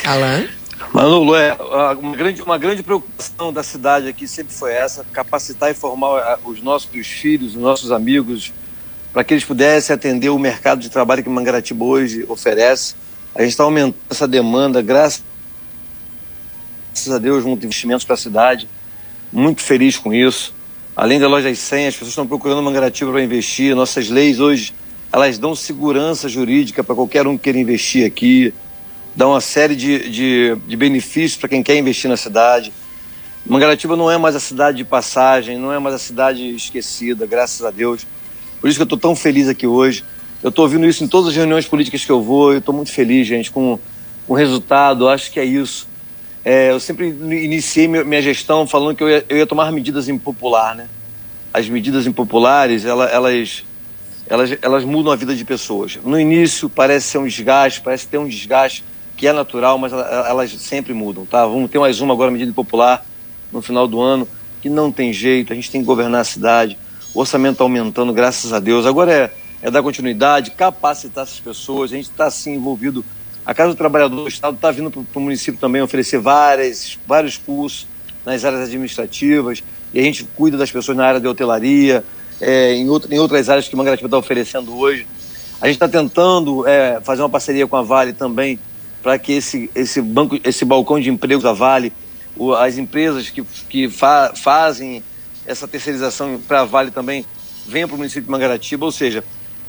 Alan? 0.04 0.48
Manolo, 0.94 1.36
é, 1.36 1.58
uma 2.00 2.16
grande, 2.16 2.42
uma 2.42 2.58
grande 2.58 2.84
preocupação 2.84 3.52
da 3.52 3.64
cidade 3.64 4.08
aqui 4.08 4.28
sempre 4.28 4.54
foi 4.54 4.74
essa, 4.74 5.04
capacitar 5.12 5.72
e 5.72 5.74
formar 5.74 6.40
os 6.44 6.62
nossos 6.62 7.08
filhos, 7.08 7.56
os 7.56 7.62
nossos 7.62 7.92
amigos, 7.92 8.54
para 9.12 9.24
que 9.24 9.34
eles 9.34 9.44
pudessem 9.44 9.94
atender 9.94 10.30
o 10.30 10.38
mercado 10.38 10.82
de 10.82 10.90
trabalho 10.90 11.24
que 11.24 11.30
Mangaratiba 11.30 11.84
hoje 11.84 12.26
oferece. 12.28 12.96
A 13.34 13.42
gente 13.42 13.52
está 13.52 13.64
aumentando 13.64 13.96
essa 14.10 14.28
demanda, 14.28 14.82
graças 14.82 15.24
a 17.10 17.18
Deus, 17.18 17.44
muitos 17.44 17.66
investimentos 17.66 18.06
para 18.06 18.14
a 18.14 18.18
cidade. 18.18 18.70
Muito 19.34 19.62
feliz 19.62 19.98
com 19.98 20.14
isso. 20.14 20.54
Além 20.96 21.20
da 21.20 21.28
loja 21.28 21.54
100, 21.54 21.88
as 21.88 21.94
pessoas 21.96 22.10
estão 22.12 22.26
procurando 22.26 22.62
Mangaratiba 22.62 23.12
para 23.12 23.22
investir. 23.22 23.76
Nossas 23.76 24.10
leis 24.10 24.40
hoje, 24.40 24.74
elas 25.12 25.38
dão 25.38 25.54
segurança 25.54 26.30
jurídica 26.30 26.84
para 26.84 26.96
qualquer 26.96 27.28
um 27.28 27.36
que 27.36 27.44
queira 27.44 27.60
investir 27.60 28.06
aqui 28.06 28.54
dá 29.16 29.28
uma 29.28 29.42
série 29.42 29.76
de, 29.76 30.10
de, 30.10 30.56
de 30.68 30.76
benefícios 30.76 31.38
para 31.38 31.50
quem 31.50 31.62
quer 31.62 31.78
investir 31.78 32.10
na 32.10 32.18
cidade. 32.18 32.74
Mangaratiba 33.46 33.96
não 33.96 34.10
é 34.10 34.18
mais 34.18 34.36
a 34.36 34.40
cidade 34.40 34.78
de 34.78 34.86
passagem, 34.86 35.58
não 35.58 35.72
é 35.72 35.80
mais 35.80 35.96
a 35.96 36.00
cidade 36.00 36.56
esquecida, 36.56 37.26
graças 37.26 37.64
a 37.66 37.72
Deus. 37.72 38.08
Por 38.60 38.70
isso 38.70 38.78
que 38.78 38.82
eu 38.82 38.86
estou 38.86 38.98
tão 38.98 39.16
feliz 39.16 39.48
aqui 39.48 39.68
hoje. 39.68 40.04
Eu 40.42 40.50
estou 40.50 40.64
ouvindo 40.66 40.86
isso 40.86 41.04
em 41.04 41.08
todas 41.08 41.30
as 41.30 41.36
reuniões 41.36 41.66
políticas 41.66 42.04
que 42.04 42.12
eu 42.12 42.22
vou. 42.22 42.54
Eu 42.54 42.60
estou 42.60 42.74
muito 42.74 42.92
feliz, 42.92 43.28
gente, 43.28 43.52
com, 43.52 43.80
o 44.28 44.34
resultado. 44.34 45.08
Acho 45.10 45.32
que 45.32 45.40
é 45.40 45.46
isso. 45.46 45.88
É, 46.46 46.72
eu 46.72 46.80
sempre 46.80 47.08
iniciei 47.08 47.88
minha 47.88 48.22
gestão 48.22 48.68
falando 48.68 48.98
que 48.98 49.04
eu 49.04 49.10
ia, 49.10 49.26
eu 49.30 49.38
ia, 49.38 49.48
tomar 49.48 49.72
medidas 49.72 50.10
impopular, 50.10 50.76
né? 50.76 50.90
As 51.54 51.70
medidas 51.70 52.06
impopulares, 52.06 52.84
elas, 52.84 53.64
elas, 54.28 54.58
elas, 54.62 54.84
mudam 54.84 55.14
a 55.14 55.16
vida 55.16 55.36
de 55.36 55.46
pessoas. 55.46 55.98
No 56.04 56.20
início 56.20 56.70
parece 56.70 57.08
ser 57.08 57.18
um 57.20 57.26
desgaste, 57.26 57.80
parece 57.82 58.08
ter 58.08 58.18
um 58.18 58.28
desgaste 58.28 58.84
que 59.16 59.26
é 59.28 59.32
natural, 59.32 59.78
mas 59.78 59.94
elas 59.94 60.52
sempre 60.60 60.94
mudam, 60.94 61.26
tá? 61.26 61.46
Vamos 61.46 61.72
ter 61.72 61.80
mais 61.80 62.02
uma 62.02 62.14
agora, 62.14 62.30
medida 62.30 62.52
popular, 62.52 63.06
no 63.52 63.62
final 63.62 63.88
do 63.88 64.02
ano, 64.02 64.28
que 64.62 64.70
não 64.70 64.92
tem 64.92 65.14
jeito, 65.14 65.54
a 65.54 65.56
gente 65.56 65.72
tem 65.72 65.80
que 65.80 65.88
governar 65.88 66.22
a 66.22 66.26
cidade, 66.26 66.78
o 67.14 67.20
orçamento 67.20 67.54
está 67.54 67.64
aumentando, 67.64 68.12
graças 68.12 68.52
a 68.52 68.60
Deus. 68.60 68.86
Agora 68.86 69.14
é, 69.14 69.32
é 69.62 69.72
dar 69.72 69.84
continuidade, 69.84 70.52
capacitar 70.52 71.24
essas 71.24 71.40
pessoas, 71.40 71.94
a 71.94 71.96
gente 71.96 72.10
está 72.10 72.26
assim 72.26 72.56
envolvido. 72.56 73.06
A 73.46 73.54
Casa 73.54 73.74
do 73.74 73.76
Trabalhador 73.76 74.16
do 74.16 74.28
Estado 74.28 74.56
está 74.56 74.72
vindo 74.72 74.90
para 74.90 75.20
o 75.20 75.22
município 75.22 75.60
também 75.60 75.82
oferecer 75.82 76.18
várias, 76.18 76.98
vários 77.06 77.38
cursos 77.38 77.86
nas 78.26 78.46
áreas 78.46 78.70
administrativas, 78.70 79.62
e 79.94 80.00
a 80.00 80.04
gente 80.04 80.24
cuida 80.24 80.58
das 80.58 80.72
pessoas 80.72 80.96
na 80.96 81.06
área 81.06 81.20
de 81.20 81.28
hotelaria, 81.28 82.06
é, 82.40 82.74
em, 82.74 82.86
em 82.86 83.20
outras 83.20 83.50
áreas 83.50 83.68
que 83.68 83.76
o 83.76 83.78
Mangaratiba 83.78 84.08
está 84.08 84.18
oferecendo 84.18 84.74
hoje. 84.78 85.06
A 85.60 85.68
gente 85.68 85.76
está 85.76 85.90
tentando 85.90 86.66
é, 86.66 87.02
fazer 87.02 87.22
uma 87.22 87.30
parceria 87.30 87.68
com 87.68 87.76
a 87.76 87.82
Vale 87.82 88.14
também 88.14 88.58
para 89.02 89.20
que 89.20 89.34
esse, 89.34 89.70
esse, 89.76 90.02
banco, 90.02 90.40
esse 90.44 90.64
balcão 90.64 90.98
de 91.00 91.10
empregos 91.10 91.44
da 91.44 91.52
Vale, 91.52 91.92
o, 92.38 92.54
as 92.54 92.78
empresas 92.78 93.30
que, 93.30 93.44
que 93.70 93.90
fa, 93.90 94.34
fazem 94.36 95.04
essa 95.46 95.68
terceirização 95.68 96.40
para 96.48 96.62
a 96.62 96.66
Vale 96.66 96.92
também 96.92 97.26
venham 97.68 97.90
para 97.90 97.96
o 97.96 97.98
município 97.98 98.24
de 98.24 98.32
Mangaratiba. 98.32 98.86
Ou 98.86 98.92
seja, 98.92 99.24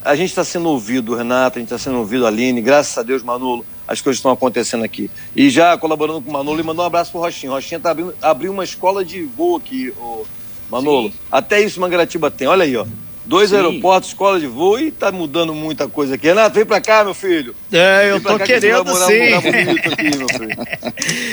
a 0.05 0.15
gente 0.15 0.29
está 0.29 0.45
sendo 0.45 0.69
ouvido, 0.69 1.15
Renato, 1.15 1.59
a 1.59 1.61
gente 1.61 1.73
está 1.73 1.79
sendo 1.79 1.99
ouvido, 1.99 2.27
Aline, 2.27 2.61
graças 2.61 2.97
a 2.99 3.03
Deus, 3.03 3.23
Manolo, 3.23 3.65
as 3.89 4.01
coisas 4.01 4.19
estão 4.19 4.31
acontecendo 4.31 4.85
aqui. 4.85 5.11
E 5.35 5.49
já 5.49 5.77
colaborando 5.79 6.21
com 6.21 6.31
o 6.31 6.33
Manolo, 6.33 6.61
e 6.61 6.63
mandou 6.63 6.85
um 6.85 6.87
abraço 6.87 7.11
para 7.11 7.21
o 7.21 7.23
Rochinha. 7.23 7.81
Tá 7.81 7.91
abrindo, 7.91 8.15
abriu 8.21 8.53
uma 8.53 8.65
escola 8.65 9.05
de 9.05 9.23
voo 9.23 9.57
aqui, 9.57 9.93
o 9.97 10.27
Manolo. 10.71 11.09
Sim. 11.09 11.15
Até 11.33 11.61
isso 11.61 11.81
Mangaratiba 11.81 12.31
tem, 12.31 12.47
olha 12.47 12.65
aí, 12.65 12.77
ó. 12.77 12.85
Dois 13.27 13.49
Sim. 13.51 13.57
aeroportos, 13.57 14.11
escola 14.11 14.39
de 14.39 14.47
voo 14.47 14.79
e 14.79 14.91
tá 14.91 15.11
mudando 15.11 15.55
muita 15.55 15.89
coisa 15.89 16.17
aqui. 16.17 16.27
Renato, 16.27 16.55
vem 16.55 16.67
pra 16.67 16.79
cá, 16.79 17.03
meu 17.03 17.15
filho. 17.15 17.57
É, 17.73 18.11
eu 18.11 18.21
tô 18.21 18.39
querendo 18.39 18.85
que 18.85 18.95
sim. 18.95 19.33
Aqui, 19.33 20.11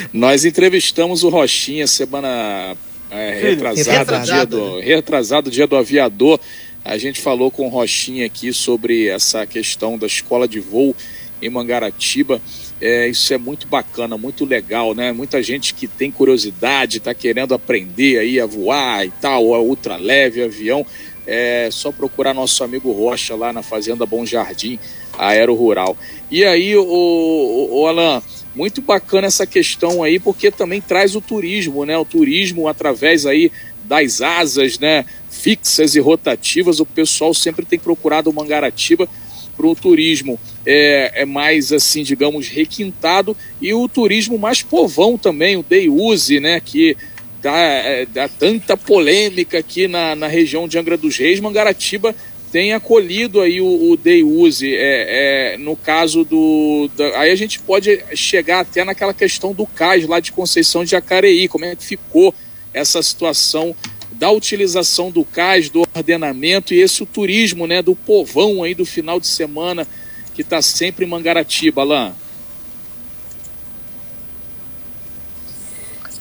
Nós 0.14 0.46
entrevistamos 0.46 1.24
o 1.24 1.30
Rochinha 1.30 1.86
semana 1.88 2.78
é, 3.10 3.42
retrasada, 3.42 3.98
retrasado. 3.98 4.26
Dia 4.26 4.46
do, 4.46 4.80
retrasado, 4.80 5.52
dia 5.52 5.68
do 5.68 5.76
aviador. 5.76 6.40
A 6.84 6.98
gente 6.98 7.22
falou 7.22 7.52
com 7.52 7.68
o 7.68 7.70
Rochinha 7.70 8.26
aqui 8.26 8.52
sobre 8.52 9.08
essa 9.08 9.46
questão 9.46 9.98
da 9.98 10.08
escola 10.08 10.48
de 10.48 10.60
voo 10.60 10.96
em 11.42 11.50
Mangaratiba. 11.50 12.42
É, 12.80 13.08
isso 13.08 13.34
é 13.34 13.38
muito 13.38 13.68
bacana, 13.68 14.18
muito 14.18 14.44
legal, 14.44 14.96
né? 14.96 15.12
Muita 15.12 15.42
gente 15.44 15.74
que 15.74 15.88
tem 15.88 16.10
curiosidade, 16.10 16.98
está 16.98 17.14
querendo 17.14 17.54
aprender 17.54 18.18
aí 18.18 18.40
a 18.40 18.46
voar 18.46 19.06
e 19.06 19.12
tal, 19.22 19.54
a 19.54 19.60
ultra 19.60 19.98
leve, 19.98 20.44
avião 20.44 20.86
é 21.26 21.70
só 21.72 21.92
procurar 21.92 22.34
nosso 22.34 22.64
amigo 22.64 22.92
Rocha 22.92 23.36
lá 23.36 23.54
na 23.54 23.62
Fazenda 23.62 24.06
Bom 24.06 24.26
Jardim, 24.26 24.80
Aero 25.18 25.54
Rural. 25.54 25.96
E 26.30 26.44
aí, 26.44 26.76
o, 26.76 26.84
o, 26.84 27.82
o 27.82 27.88
Alan, 27.88 28.22
muito 28.56 28.82
bacana 28.82 29.28
essa 29.28 29.46
questão 29.46 30.04
aí, 30.04 30.20
porque 30.20 30.52
também 30.52 30.82
traz 30.82 31.16
o 31.16 31.22
turismo, 31.22 31.86
né? 31.86 31.98
O 31.98 32.06
turismo 32.06 32.68
através 32.68 33.26
aí 33.26 33.52
das 33.84 34.22
asas, 34.22 34.80
né? 34.80 35.06
Fixas 35.42 35.96
e 35.96 36.00
rotativas, 36.00 36.80
o 36.80 36.86
pessoal 36.86 37.34
sempre 37.34 37.66
tem 37.66 37.80
procurado 37.80 38.30
o 38.30 38.34
Mangaratiba 38.34 39.10
para 39.58 39.66
o 39.66 39.76
turismo 39.76 40.40
é, 40.66 41.12
é, 41.16 41.26
mais 41.26 41.74
assim, 41.74 42.04
digamos, 42.04 42.48
requintado 42.48 43.36
e 43.60 43.74
o 43.74 43.88
turismo 43.88 44.38
mais 44.38 44.62
povão 44.62 45.18
também, 45.18 45.58
o 45.58 45.64
day 45.64 45.90
use, 45.90 46.40
né? 46.40 46.60
Que 46.60 46.96
dá, 47.42 47.58
é, 47.58 48.06
dá 48.06 48.30
tanta 48.30 48.78
polêmica 48.78 49.58
aqui 49.58 49.88
na, 49.88 50.16
na 50.16 50.28
região 50.28 50.68
de 50.68 50.78
Angra 50.78 50.96
dos 50.96 51.18
Reis, 51.18 51.40
Mangaratiba 51.40 52.16
tem 52.52 52.74
acolhido 52.74 53.40
aí 53.40 53.62
o, 53.62 53.92
o 53.92 53.98
Day 53.98 54.24
Use. 54.24 54.76
É, 54.76 55.54
é, 55.54 55.58
no 55.58 55.76
caso 55.76 56.26
do. 56.26 56.90
Da, 56.98 57.22
aí 57.22 57.32
a 57.32 57.36
gente 57.36 57.60
pode 57.60 58.04
chegar 58.14 58.60
até 58.60 58.84
naquela 58.84 59.14
questão 59.14 59.54
do 59.54 59.66
CAS 59.66 60.06
lá 60.06 60.20
de 60.20 60.34
Conceição 60.34 60.84
de 60.84 60.92
Jacareí, 60.92 61.48
como 61.48 61.64
é 61.64 61.76
que 61.76 61.86
ficou 61.86 62.36
essa 62.74 63.02
situação 63.02 63.74
da 64.22 64.30
utilização 64.30 65.10
do 65.10 65.26
CAS, 65.26 65.72
do 65.72 65.82
ordenamento 65.96 66.76
e 66.76 66.80
esse 66.80 67.04
turismo 67.08 67.66
né, 67.66 67.82
do 67.82 67.96
povão 67.96 68.62
aí 68.62 68.76
do 68.76 68.86
final 68.86 69.20
de 69.20 69.26
semana 69.26 69.88
que 70.36 70.44
está 70.44 70.62
sempre 70.62 71.06
em 71.06 71.10
Mangaratiba, 71.10 71.82
Alain. 71.82 72.14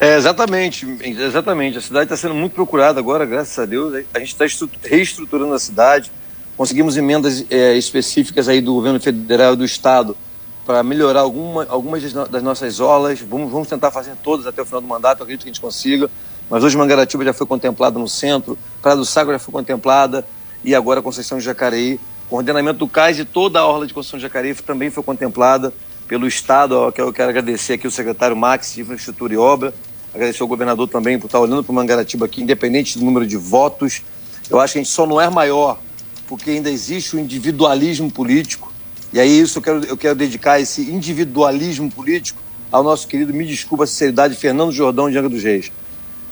É, 0.01 0.17
exatamente, 0.17 0.87
exatamente. 1.03 1.77
A 1.77 1.81
cidade 1.83 2.05
está 2.05 2.17
sendo 2.17 2.35
muito 2.35 2.55
procurada 2.55 2.99
agora, 2.99 3.27
graças 3.27 3.59
a 3.59 3.67
Deus. 3.67 3.93
A 4.15 4.19
gente 4.19 4.35
está 4.35 4.47
reestruturando 4.83 5.53
a 5.53 5.59
cidade. 5.59 6.11
Conseguimos 6.57 6.97
emendas 6.97 7.45
é, 7.51 7.77
específicas 7.77 8.49
aí 8.49 8.63
do 8.63 8.73
governo 8.73 8.99
federal 8.99 9.53
e 9.53 9.57
do 9.57 9.65
estado 9.67 10.17
para 10.65 10.83
melhorar 10.83 11.21
alguma, 11.21 11.67
algumas 11.69 12.11
das 12.11 12.43
nossas 12.43 12.81
orlas. 12.81 13.21
Vamos, 13.21 13.53
vamos 13.53 13.69
tentar 13.69 13.91
fazer 13.91 14.17
todas 14.23 14.47
até 14.47 14.63
o 14.63 14.65
final 14.65 14.81
do 14.81 14.87
mandato. 14.87 15.23
Acredito 15.23 15.43
que 15.43 15.51
a 15.51 15.53
gente 15.53 15.61
consiga. 15.61 16.11
Mas 16.51 16.65
hoje 16.65 16.77
Mangaratiba 16.77 17.25
já 17.25 17.33
foi 17.33 17.47
contemplada 17.47 17.97
no 17.97 18.09
centro, 18.09 18.59
Praia 18.83 18.97
do 18.97 19.05
Saco 19.05 19.31
já 19.31 19.39
foi 19.39 19.53
contemplada 19.53 20.27
e 20.65 20.75
agora 20.75 21.01
Conceição 21.01 21.39
de 21.39 21.45
Jacareí. 21.45 22.01
O 22.29 22.37
ordenamento 22.37 22.81
do 22.81 22.89
CAIS 22.89 23.21
e 23.21 23.25
toda 23.25 23.61
a 23.61 23.67
orla 23.67 23.87
de 23.87 23.95
Conceição 23.95 24.19
de 24.19 24.25
Jacareí 24.25 24.53
também 24.55 24.91
foi 24.91 25.03
contemplada 25.03 25.73
pelo 26.09 26.27
Estado. 26.27 26.91
Que 26.93 27.01
eu 27.01 27.13
quero 27.13 27.31
agradecer 27.31 27.75
aqui 27.75 27.87
o 27.87 27.91
secretário 27.91 28.37
Max 28.37 28.75
de 28.75 28.81
Infraestrutura 28.81 29.33
e 29.33 29.37
Obra 29.37 29.73
agradecer 30.13 30.43
ao 30.43 30.49
governador 30.49 30.89
também 30.89 31.19
por 31.19 31.27
estar 31.27 31.39
olhando 31.39 31.63
para 31.63 31.71
o 31.71 31.75
Mangaratiba 31.75 32.27
aqui, 32.27 32.43
independente 32.43 32.99
do 32.99 33.05
número 33.05 33.25
de 33.25 33.37
votos. 33.37 34.03
Eu 34.49 34.59
acho 34.59 34.73
que 34.73 34.79
a 34.81 34.83
gente 34.83 34.93
só 34.93 35.07
não 35.07 35.21
é 35.21 35.31
maior 35.31 35.79
porque 36.27 36.51
ainda 36.51 36.71
existe 36.71 37.17
o 37.17 37.19
individualismo 37.19 38.11
político. 38.11 38.73
E 39.13 39.21
aí 39.21 39.41
isso 39.41 39.59
eu 39.59 39.63
quero, 39.63 39.85
eu 39.85 39.97
quero 39.97 40.15
dedicar 40.15 40.61
esse 40.61 40.83
individualismo 40.83 41.91
político 41.91 42.41
ao 42.71 42.85
nosso 42.85 43.09
querido, 43.09 43.35
me 43.35 43.45
desculpa 43.45 43.83
a 43.83 43.87
sinceridade, 43.87 44.37
Fernando 44.37 44.71
Jordão 44.71 45.11
de 45.11 45.19
Angra 45.19 45.29
dos 45.29 45.43
Reis. 45.43 45.73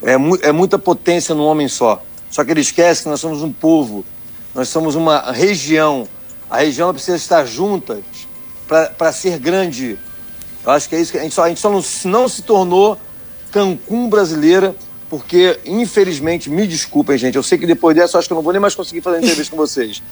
É, 0.03 0.17
mu 0.17 0.39
é 0.43 0.53
muita 0.53 0.79
potência 0.79 1.35
num 1.35 1.45
homem 1.45 1.69
só. 1.69 2.03
Só 2.31 2.45
que 2.45 2.51
ele 2.51 2.61
esquece 2.61 3.03
que 3.03 3.09
nós 3.09 3.21
somos 3.21 3.43
um 3.43 3.53
povo, 3.53 4.05
nós 4.55 4.69
somos 4.69 4.95
uma 4.95 5.33
região. 5.33 6.07
A 6.51 6.59
região 6.59 6.93
precisa 6.93 7.17
estar 7.17 7.45
junta 7.45 8.01
para 8.67 9.13
ser 9.13 9.39
grande. 9.39 9.99
Eu 10.65 10.73
acho 10.73 10.89
que 10.89 10.95
é 10.95 11.01
isso 11.01 11.13
que 11.13 11.19
a 11.19 11.23
gente 11.23 11.35
só, 11.35 11.45
a 11.45 11.49
gente 11.49 11.61
só 11.61 11.71
não, 11.71 11.83
não 12.05 12.29
se 12.29 12.43
tornou 12.43 12.99
Cancún 13.51 14.09
brasileira, 14.09 14.75
porque, 15.09 15.59
infelizmente, 15.65 16.51
me 16.51 16.67
desculpem, 16.67 17.17
gente, 17.17 17.37
eu 17.37 17.43
sei 17.43 17.57
que 17.57 17.67
depois 17.67 17.97
dessa 17.97 18.17
eu 18.17 18.19
acho 18.19 18.29
que 18.29 18.33
eu 18.33 18.37
não 18.37 18.43
vou 18.43 18.53
nem 18.53 18.61
mais 18.61 18.75
conseguir 18.75 19.01
fazer 19.01 19.19
entrevista 19.19 19.51
com 19.51 19.57
vocês. 19.57 20.03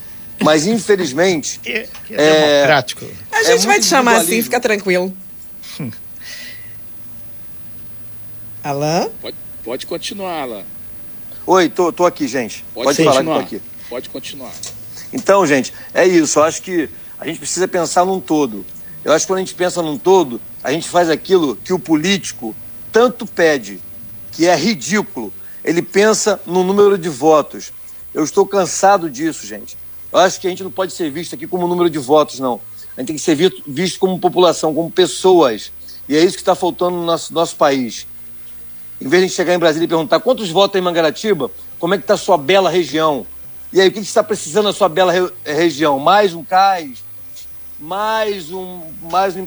Mas, 0.43 0.67
infelizmente. 0.67 1.61
É, 1.69 1.89
é 2.11 2.57
democrático. 2.57 3.05
A 3.33 3.43
gente 3.43 3.65
é 3.65 3.67
vai 3.67 3.81
te 3.81 3.87
chamar 3.87 4.19
assim, 4.19 4.41
fica 4.41 4.61
tranquilo. 4.61 5.13
Alain? 8.63 9.11
Pode, 9.21 9.37
pode 9.67 9.85
continuar, 9.85 10.43
Alain. 10.43 10.65
Oi, 11.45 11.69
tô, 11.69 11.93
tô 11.93 12.07
aqui, 12.07 12.29
gente. 12.29 12.65
Pode, 12.73 12.85
pode 12.85 13.05
falar 13.05 13.19
que 13.19 13.25
tô 13.25 13.33
aqui. 13.33 13.63
Pode 13.91 14.09
continuar. 14.11 14.53
Então, 15.13 15.45
gente, 15.45 15.73
é 15.93 16.07
isso. 16.07 16.39
Eu 16.39 16.45
acho 16.45 16.63
que 16.63 16.89
a 17.19 17.27
gente 17.27 17.41
precisa 17.41 17.67
pensar 17.67 18.05
num 18.05 18.21
todo. 18.21 18.65
Eu 19.05 19.13
acho 19.13 19.27
que 19.27 19.33
quando 19.33 19.39
a 19.39 19.43
gente 19.43 19.57
pensa 19.57 19.83
num 19.83 19.99
todo, 19.99 20.41
a 20.63 20.71
gente 20.71 20.89
faz 20.89 21.11
aquilo 21.11 21.57
que 21.57 21.73
o 21.73 21.81
político 21.81 22.55
tanto 22.93 23.27
pede, 23.27 23.81
que 24.31 24.47
é 24.47 24.55
ridículo. 24.55 25.33
Ele 25.65 25.83
pensa 25.83 26.41
no 26.47 26.63
número 26.63 26.97
de 26.97 27.09
votos. 27.09 27.73
Eu 28.15 28.23
estou 28.23 28.47
cansado 28.47 29.11
disso, 29.11 29.45
gente. 29.45 29.77
Eu 30.13 30.21
acho 30.21 30.41
que 30.41 30.47
a 30.47 30.51
gente 30.51 30.63
não 30.63 30.71
pode 30.71 30.93
ser 30.93 31.11
visto 31.11 31.35
aqui 31.35 31.45
como 31.45 31.67
número 31.67 31.91
de 31.91 31.99
votos, 31.99 32.39
não. 32.39 32.61
A 32.97 33.01
gente 33.01 33.09
tem 33.09 33.17
que 33.17 33.23
ser 33.23 33.35
visto, 33.35 33.65
visto 33.67 33.99
como 33.99 34.17
população, 34.21 34.73
como 34.73 34.89
pessoas. 34.93 35.73
E 36.09 36.15
é 36.17 36.21
isso 36.21 36.37
que 36.37 36.43
está 36.43 36.55
faltando 36.55 36.97
no 36.97 37.05
nosso, 37.05 37.35
nosso 37.35 37.57
país. 37.57 38.07
Em 39.01 39.09
vez 39.09 39.23
de 39.25 39.29
chegar 39.31 39.55
em 39.55 39.59
Brasília 39.59 39.85
e 39.85 39.89
perguntar 39.89 40.21
quantos 40.21 40.51
votos 40.51 40.79
em 40.79 40.83
Mangaratiba, 40.83 41.51
como 41.79 41.95
é 41.95 41.99
que 41.99 42.05
está 42.05 42.15
a 42.15 42.19
sua 42.19 42.39
bela 42.39 42.71
região? 42.71 43.27
E 43.73 43.81
aí, 43.81 43.89
o 43.89 43.93
que 43.93 43.99
está 44.01 44.23
precisando 44.23 44.67
na 44.67 44.73
sua 44.73 44.89
bela 44.89 45.13
re 45.13 45.29
região? 45.45 45.99
Mais 45.99 46.35
um 46.35 46.43
cais? 46.43 47.05
Mais 47.79 48.51
um, 48.51 48.81
mais 49.11 49.37
um 49.37 49.47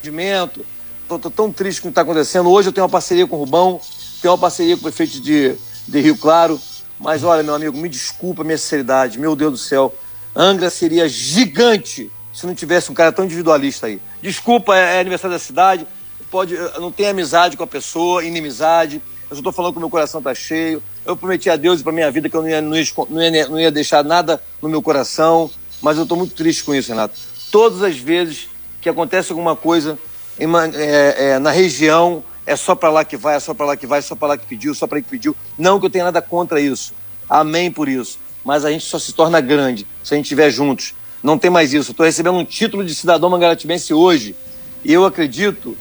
empreendimento? 0.00 0.66
Estou 1.02 1.30
tão 1.30 1.52
triste 1.52 1.80
com 1.80 1.88
o 1.88 1.90
que 1.90 1.92
está 1.92 2.02
acontecendo. 2.02 2.50
Hoje 2.50 2.68
eu 2.68 2.72
tenho 2.72 2.84
uma 2.84 2.90
parceria 2.90 3.26
com 3.26 3.36
o 3.36 3.38
Rubão, 3.38 3.80
tenho 4.20 4.32
uma 4.32 4.38
parceria 4.38 4.74
com 4.74 4.80
o 4.80 4.82
prefeito 4.82 5.20
de, 5.20 5.54
de 5.86 6.00
Rio 6.00 6.16
Claro. 6.16 6.60
Mas 6.98 7.22
olha, 7.22 7.42
meu 7.42 7.54
amigo, 7.54 7.76
me 7.76 7.88
desculpa 7.88 8.42
a 8.42 8.44
minha 8.44 8.58
sinceridade. 8.58 9.18
Meu 9.18 9.36
Deus 9.36 9.52
do 9.52 9.58
céu. 9.58 9.94
Angra 10.34 10.68
seria 10.70 11.08
gigante 11.08 12.10
se 12.32 12.46
não 12.46 12.54
tivesse 12.54 12.90
um 12.90 12.94
cara 12.94 13.12
tão 13.12 13.24
individualista 13.24 13.86
aí. 13.86 14.00
Desculpa, 14.20 14.76
é, 14.76 14.96
é 14.96 15.00
aniversário 15.00 15.36
da 15.36 15.38
cidade. 15.38 15.86
Pode, 16.30 16.56
não 16.78 16.90
tem 16.90 17.08
amizade 17.08 17.56
com 17.56 17.62
a 17.64 17.66
pessoa, 17.66 18.24
inimizade. 18.24 19.00
Eu 19.28 19.36
só 19.36 19.40
estou 19.40 19.52
falando 19.52 19.72
que 19.72 19.78
o 19.78 19.80
meu 19.80 19.90
coração 19.90 20.18
está 20.20 20.34
cheio. 20.34 20.82
Eu 21.04 21.16
prometi 21.16 21.48
a 21.50 21.56
Deus 21.56 21.80
e 21.80 21.82
para 21.82 21.92
minha 21.92 22.10
vida 22.10 22.28
que 22.28 22.36
eu 22.36 22.42
não 22.42 22.48
ia, 22.48 22.60
não, 22.60 22.76
ia, 22.76 22.84
não, 23.08 23.22
ia, 23.22 23.48
não 23.48 23.60
ia 23.60 23.70
deixar 23.70 24.04
nada 24.04 24.42
no 24.60 24.68
meu 24.68 24.82
coração. 24.82 25.50
Mas 25.80 25.96
eu 25.96 26.04
estou 26.04 26.16
muito 26.16 26.34
triste 26.34 26.64
com 26.64 26.74
isso, 26.74 26.90
Renato. 26.90 27.14
Todas 27.50 27.82
as 27.82 27.96
vezes 27.96 28.48
que 28.80 28.88
acontece 28.88 29.32
alguma 29.32 29.56
coisa 29.56 29.98
é, 30.38 31.30
é, 31.30 31.38
na 31.38 31.50
região, 31.50 32.22
é 32.44 32.54
só 32.54 32.74
para 32.74 32.90
lá 32.90 33.04
que 33.04 33.16
vai, 33.16 33.36
é 33.36 33.40
só 33.40 33.54
para 33.54 33.66
lá 33.66 33.76
que 33.76 33.86
vai, 33.86 33.98
é 33.98 34.02
só 34.02 34.14
para 34.14 34.28
lá 34.28 34.38
que 34.38 34.46
pediu, 34.46 34.74
só 34.74 34.86
para 34.86 34.98
lá 34.98 35.02
que 35.02 35.10
pediu. 35.10 35.34
Não 35.58 35.80
que 35.80 35.86
eu 35.86 35.90
tenha 35.90 36.04
nada 36.04 36.22
contra 36.22 36.60
isso. 36.60 36.94
Amém 37.28 37.70
por 37.70 37.88
isso. 37.88 38.18
Mas 38.44 38.64
a 38.64 38.70
gente 38.70 38.84
só 38.84 38.98
se 38.98 39.12
torna 39.12 39.40
grande 39.40 39.86
se 40.04 40.14
a 40.14 40.16
gente 40.16 40.26
estiver 40.26 40.50
juntos. 40.50 40.94
Não 41.22 41.36
tem 41.36 41.50
mais 41.50 41.72
isso. 41.74 41.90
Estou 41.90 42.06
recebendo 42.06 42.36
um 42.36 42.44
título 42.44 42.84
de 42.84 42.94
cidadão 42.94 43.28
mangaratibense 43.28 43.92
hoje. 43.92 44.36
E 44.84 44.92
eu 44.92 45.04
acredito 45.04 45.76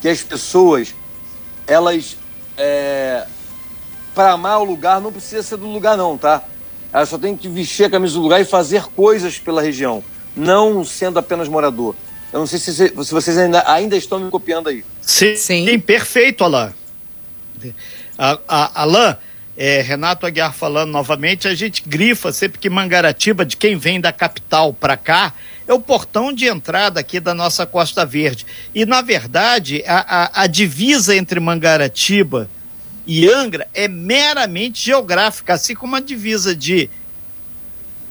que 0.00 0.08
as 0.08 0.22
pessoas, 0.22 0.94
elas, 1.66 2.16
é, 2.56 3.26
para 4.14 4.32
amar 4.32 4.60
o 4.60 4.64
lugar, 4.64 5.00
não 5.00 5.12
precisa 5.12 5.42
ser 5.42 5.56
do 5.56 5.66
lugar 5.66 5.96
não, 5.96 6.16
tá? 6.16 6.42
Elas 6.92 7.08
só 7.08 7.18
tem 7.18 7.36
que 7.36 7.48
vestir 7.48 7.84
a 7.84 7.90
camisa 7.90 8.14
do 8.14 8.22
lugar 8.22 8.40
e 8.40 8.44
fazer 8.44 8.84
coisas 8.84 9.38
pela 9.38 9.60
região, 9.60 10.02
não 10.34 10.84
sendo 10.84 11.18
apenas 11.18 11.48
morador. 11.48 11.94
Eu 12.32 12.40
não 12.40 12.46
sei 12.46 12.58
se, 12.58 12.72
se 12.74 12.92
vocês 12.92 13.38
ainda, 13.38 13.62
ainda 13.70 13.96
estão 13.96 14.18
me 14.18 14.30
copiando 14.30 14.68
aí. 14.68 14.84
Sim, 15.00 15.36
Sim. 15.36 15.78
perfeito, 15.78 16.44
Alain. 16.44 16.72
A, 18.18 18.38
a, 18.46 18.82
Alain, 18.82 19.16
é, 19.56 19.80
Renato 19.80 20.26
Aguiar 20.26 20.52
falando 20.54 20.90
novamente, 20.90 21.48
a 21.48 21.54
gente 21.54 21.82
grifa 21.86 22.30
sempre 22.32 22.58
que 22.58 22.68
Mangaratiba, 22.68 23.44
de 23.44 23.56
quem 23.56 23.76
vem 23.76 24.00
da 24.00 24.12
capital 24.12 24.72
para 24.72 24.96
cá, 24.96 25.32
é 25.68 25.74
o 25.74 25.78
portão 25.78 26.32
de 26.32 26.46
entrada 26.46 26.98
aqui 26.98 27.20
da 27.20 27.34
nossa 27.34 27.66
Costa 27.66 28.04
Verde. 28.06 28.46
E, 28.74 28.86
na 28.86 29.02
verdade, 29.02 29.84
a, 29.86 30.40
a, 30.40 30.42
a 30.42 30.46
divisa 30.46 31.14
entre 31.14 31.38
Mangaratiba 31.38 32.48
e 33.06 33.30
Angra 33.30 33.68
é 33.74 33.86
meramente 33.86 34.86
geográfica, 34.86 35.52
assim 35.54 35.74
como 35.74 35.94
a 35.94 36.00
divisa 36.00 36.56
de 36.56 36.88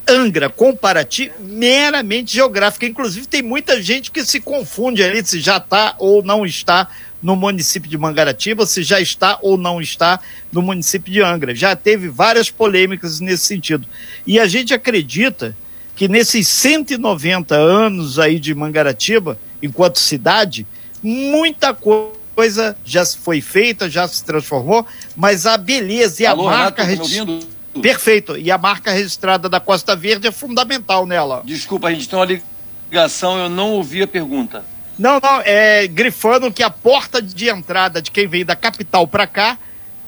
Angra 0.08 0.50
com 0.50 0.76
Paraty, 0.76 1.32
meramente 1.40 2.34
geográfica. 2.34 2.86
Inclusive, 2.86 3.28
tem 3.28 3.42
muita 3.42 3.82
gente 3.82 4.12
que 4.12 4.24
se 4.24 4.40
confunde 4.40 5.04
ali 5.04 5.26
se 5.26 5.40
já 5.40 5.58
está 5.58 5.96
ou 5.98 6.24
não 6.24 6.46
está 6.46 6.88
no 7.22 7.36
município 7.36 7.89
de 7.89 7.98
Mangaratiba, 7.98 8.67
se 8.67 8.84
já 8.84 9.02
está 9.02 9.39
ou 9.41 9.58
não 9.58 9.82
está 9.82 10.20
no 10.52 10.62
município 10.62 11.12
de 11.12 11.22
Angra. 11.22 11.54
Já 11.54 11.76
teve 11.76 12.08
várias 12.08 12.52
polêmicas 12.52 13.20
nesse 13.20 13.46
sentido. 13.46 13.88
E 14.26 14.39
a 14.39 14.48
gente 14.48 14.74
acredita 14.74 15.56
que 15.97 16.07
nesses 16.07 16.47
190 16.47 17.55
anos 17.55 18.19
aí 18.19 18.39
de 18.39 18.53
Mangaratiba, 18.53 19.38
enquanto 19.62 19.97
cidade, 19.97 20.65
muita 21.01 21.73
coisa 21.73 22.77
já 22.86 23.03
foi 23.03 23.41
feita, 23.41 23.89
já 23.89 24.07
se 24.07 24.23
transformou, 24.23 24.86
mas 25.15 25.47
a 25.47 25.57
beleza 25.57 26.21
e 26.21 26.25
Alô, 26.27 26.47
a 26.47 26.51
marca. 26.51 26.86
Tá 26.86 27.81
Perfeito. 27.81 28.38
E 28.38 28.51
a 28.51 28.57
marca 28.60 28.91
registrada 28.91 29.49
da 29.49 29.60
Costa 29.60 29.95
Verde 29.95 30.27
é 30.27 30.31
fundamental 30.31 31.05
nela. 31.05 31.41
Desculpa, 31.43 31.88
a 31.88 31.93
gente 31.93 32.07
tem 32.07 32.17
uma 32.17 32.41
ligação, 32.89 33.39
eu 33.39 33.49
não 33.49 33.71
ouvi 33.71 34.03
a 34.03 34.07
pergunta. 34.07 34.63
Não, 34.99 35.19
não, 35.21 35.41
é 35.45 35.88
grifando 35.88 36.51
que 36.51 36.62
a 36.62 36.69
porta 36.69 37.21
de 37.21 37.49
entrada 37.49 38.01
de 38.01 38.12
quem 38.12 38.27
vem 38.27 38.45
da 38.45 38.55
capital 38.55 39.07
para 39.07 39.25
cá 39.25 39.57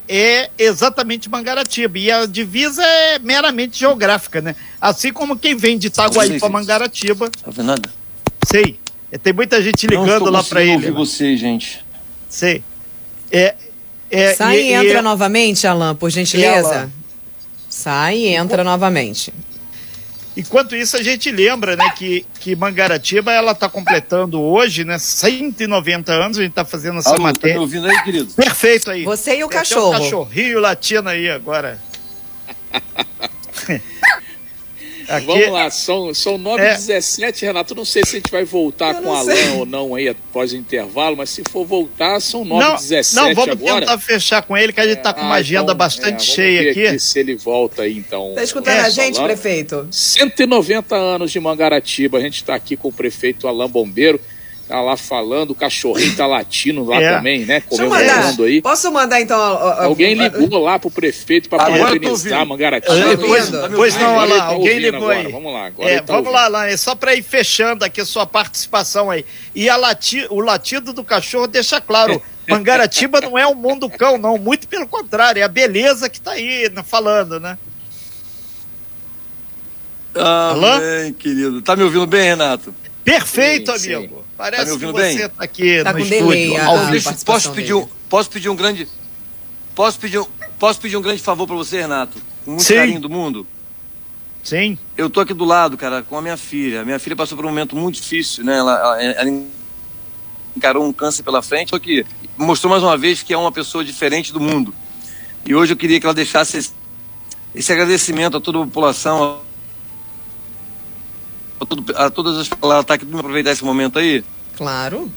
é 0.10 0.50
exatamente 0.58 1.30
Mangaratiba. 1.30 2.00
E 2.00 2.10
a 2.10 2.26
divisa 2.26 2.84
é 2.84 3.20
meramente 3.20 3.78
geográfica, 3.78 4.42
né? 4.42 4.56
Assim 4.82 5.14
como 5.14 5.38
quem 5.38 5.56
vem 5.56 5.78
de 5.78 5.88
Itaguaí 5.88 6.40
para 6.40 6.50
Mangaratiba. 6.50 7.30
Tá 7.30 7.52
vendo 7.52 7.68
nada? 7.68 7.90
Sei. 8.48 8.80
É, 9.12 9.18
tem 9.20 9.32
muita 9.32 9.62
gente 9.62 9.86
ligando 9.86 10.30
lá 10.32 10.44
para 10.44 10.64
ele. 10.64 10.74
Ouvir 10.74 10.92
você, 10.92 11.38
gente. 11.38 11.86
Sei. 12.28 12.64
É, 13.32 13.54
é, 14.10 14.34
Sai 14.34 14.60
e, 14.60 14.70
e 14.70 14.74
entra 14.74 15.04
novamente, 15.04 15.68
Alain, 15.68 15.94
por 15.94 16.10
gentileza. 16.10 16.92
Sai 17.70 18.18
e 18.18 18.28
entra 18.30 18.64
novamente. 18.64 19.32
Enquanto 20.40 20.76
isso, 20.76 20.96
a 20.96 21.04
gente 21.04 21.30
lembra, 21.32 21.76
né, 21.76 21.90
que, 21.98 22.26
que 22.40 22.56
Mangaratiba, 22.56 23.32
ela 23.32 23.52
está 23.52 23.68
completando 23.68 24.42
hoje, 24.42 24.86
né, 24.86 24.98
190 24.98 26.14
anos, 26.14 26.38
a 26.38 26.42
gente 26.42 26.52
está 26.52 26.64
fazendo 26.64 27.00
essa 27.00 27.10
Alô, 27.10 27.24
matéria. 27.24 27.56
Tá 27.56 27.60
me 27.60 27.66
ouvindo 27.66 27.88
aí, 27.88 28.04
querido? 28.04 28.34
Perfeito 28.34 28.90
aí. 28.90 29.04
Você 29.04 29.38
e 29.38 29.44
o 29.44 29.50
Tem 29.50 29.58
cachorro. 29.58 29.90
Um 29.90 30.00
cachorrinho 30.00 30.60
latino 30.60 31.10
aí 31.10 31.30
agora. 31.30 31.80
Aqui... 35.10 35.26
Vamos 35.26 35.50
lá, 35.50 35.70
são, 35.72 36.14
são 36.14 36.38
9h17, 36.38 37.42
é. 37.42 37.46
Renato. 37.48 37.74
Não 37.74 37.84
sei 37.84 38.04
se 38.06 38.16
a 38.16 38.20
gente 38.20 38.32
vai 38.32 38.44
voltar 38.44 38.94
com 38.96 39.10
o 39.10 39.14
Alain 39.14 39.58
ou 39.58 39.66
não 39.66 39.96
aí 39.96 40.08
após 40.08 40.54
o 40.54 40.56
intervalo, 40.56 41.18
mas 41.18 41.32
se 41.32 41.42
for 41.50 41.66
voltar, 41.66 42.20
são 42.20 42.46
9h17 42.46 43.16
Não, 43.16 43.28
não 43.28 43.36
vamos 43.36 43.52
agora. 43.52 43.80
tentar 43.82 43.98
fechar 43.98 44.44
com 44.44 44.56
ele, 44.56 44.72
que 44.72 44.80
a 44.80 44.88
gente 44.88 45.00
está 45.00 45.12
com 45.12 45.22
uma 45.22 45.36
ah, 45.36 45.40
agenda 45.40 45.64
então, 45.64 45.76
bastante 45.76 46.30
é, 46.30 46.34
cheia 46.36 46.72
aqui. 46.72 46.88
aqui. 46.88 47.00
Se 47.00 47.20
ele 47.20 47.36
volta 47.36 47.82
aí, 47.82 47.98
então. 47.98 48.30
Está 48.30 48.44
escutando 48.44 48.78
é, 48.78 48.82
a 48.82 48.90
gente, 48.90 49.16
falando. 49.16 49.32
prefeito? 49.32 49.88
190 49.92 50.96
anos 50.96 51.32
de 51.32 51.40
Mangaratiba. 51.40 52.20
A 52.20 52.22
gente 52.22 52.36
está 52.36 52.54
aqui 52.54 52.78
com 52.78 52.90
o 52.90 52.94
prefeito 52.94 53.48
Alain 53.48 53.68
Bombeiro 53.68 54.22
tá 54.70 54.80
lá 54.82 54.96
falando, 54.96 55.50
o 55.50 55.56
cachorrinho 55.56 56.16
tá 56.16 56.28
latindo 56.28 56.86
lá 56.86 56.98
é. 57.02 57.16
também, 57.16 57.44
né? 57.44 57.60
Comemorando 57.62 58.44
aí. 58.44 58.62
Posso 58.62 58.92
mandar 58.92 59.20
então? 59.20 59.42
Alguém 59.42 60.14
ligou 60.14 60.60
lá 60.60 60.78
pro 60.78 60.92
prefeito 60.92 61.50
para 61.50 61.58
parabenizar 61.58 62.46
Mangaratiba. 62.46 62.96
É, 62.96 63.18
pois, 63.18 63.50
pois 63.76 63.96
não, 63.98 64.16
olha 64.16 64.36
lá, 64.36 64.44
alguém 64.44 64.78
ligou 64.78 65.10
aí. 65.10 65.32
Vamos 65.32 65.52
lá, 65.52 65.66
agora 65.66 65.90
é, 65.90 66.02
Vamos 66.02 66.32
lá, 66.32 66.48
lá, 66.48 66.68
é 66.68 66.78
só 66.78 66.94
para 66.94 67.16
ir 67.16 67.24
fechando 67.24 67.84
aqui 67.84 68.00
a 68.00 68.06
sua 68.06 68.28
participação 68.28 69.10
aí. 69.10 69.26
E 69.56 69.68
a 69.68 69.76
lati, 69.76 70.28
o 70.30 70.40
latido 70.40 70.94
do 70.94 71.04
cachorro 71.04 71.48
deixa 71.48 71.82
claro. 71.82 72.22
Mangaratiba 72.48 73.22
não 73.22 73.38
é 73.38 73.46
um 73.46 73.54
mundo 73.56 73.90
cão, 73.90 74.18
não. 74.18 74.38
Muito 74.38 74.68
pelo 74.68 74.88
contrário, 74.88 75.40
é 75.40 75.44
a 75.44 75.48
beleza 75.48 76.10
que 76.10 76.22
tá 76.22 76.32
aí 76.32 76.72
falando, 76.86 77.40
né? 77.40 77.58
Ah, 80.16 80.56
bem, 80.80 81.14
querido. 81.14 81.62
Tá 81.62 81.76
me 81.76 81.84
ouvindo 81.84 82.08
bem, 82.08 82.30
Renato? 82.30 82.74
Perfeito, 83.10 83.78
sim, 83.80 83.94
amigo. 83.94 84.18
Sim. 84.18 84.24
Parece 84.38 84.72
tá 84.72 84.78
que 84.80 84.86
você 84.86 85.02
bem? 85.02 85.18
tá 85.18 85.34
aqui 85.40 85.84
tá 85.84 85.94
no 85.94 86.00
estúdio. 86.00 86.28
Delay. 86.28 87.02
Posso 87.26 87.52
pedir, 87.52 87.74
um, 87.74 87.88
posso 88.08 88.30
pedir 88.30 88.50
um 88.50 88.56
grande. 88.56 88.88
Posso 89.74 90.00
pedir, 90.00 90.20
um, 90.20 90.26
posso 90.60 90.80
pedir 90.80 90.96
um 90.96 91.02
grande 91.02 91.22
favor 91.22 91.48
para 91.48 91.56
você, 91.56 91.82
Renato? 91.82 92.22
Com 92.46 92.52
muito 92.52 92.64
Sim. 92.64 92.76
carinho 92.76 93.00
do 93.00 93.10
mundo. 93.10 93.48
Sim. 94.44 94.78
Eu 94.96 95.10
tô 95.10 95.20
aqui 95.20 95.34
do 95.34 95.44
lado, 95.44 95.76
cara, 95.76 96.04
com 96.04 96.18
a 96.18 96.22
minha 96.22 96.38
filha. 96.38 96.82
A 96.82 96.86
minha 96.86 97.00
filha 97.00 97.16
passou 97.16 97.36
por 97.36 97.46
um 97.46 97.50
momento 97.50 97.76
muito 97.76 97.96
difícil, 97.96 98.44
né? 98.44 98.58
Ela, 98.58 99.02
ela, 99.02 99.02
ela 99.02 99.44
encarou 100.56 100.86
um 100.86 100.94
câncer 100.94 101.24
pela 101.24 101.42
frente, 101.42 101.72
só 101.72 101.80
que 101.80 102.06
mostrou 102.38 102.70
mais 102.70 102.84
uma 102.84 102.98
vez 102.98 103.24
que 103.24 103.34
é 103.34 103.38
uma 103.38 103.52
pessoa 103.52 103.84
diferente 103.84 104.32
do 104.32 104.40
mundo. 104.40 104.74
E 105.46 105.56
hoje 105.56 105.74
eu 105.74 105.78
queria 105.78 106.00
que 106.00 106.06
ela 106.06 106.14
deixasse 106.14 106.58
esse, 106.58 106.72
esse 107.56 107.74
agradecimento 107.74 108.38
a 108.38 108.42
toda 108.42 108.60
a 108.60 108.66
população, 108.66 109.42
a 111.96 112.10
todas 112.10 112.38
as 112.38 112.50
ela 112.62 112.84
tá 112.84 112.94
aqui 112.94 113.06
para 113.06 113.20
aproveitar 113.20 113.52
esse 113.52 113.64
momento 113.64 114.00
aí? 114.00 114.24
Claro. 114.56 115.12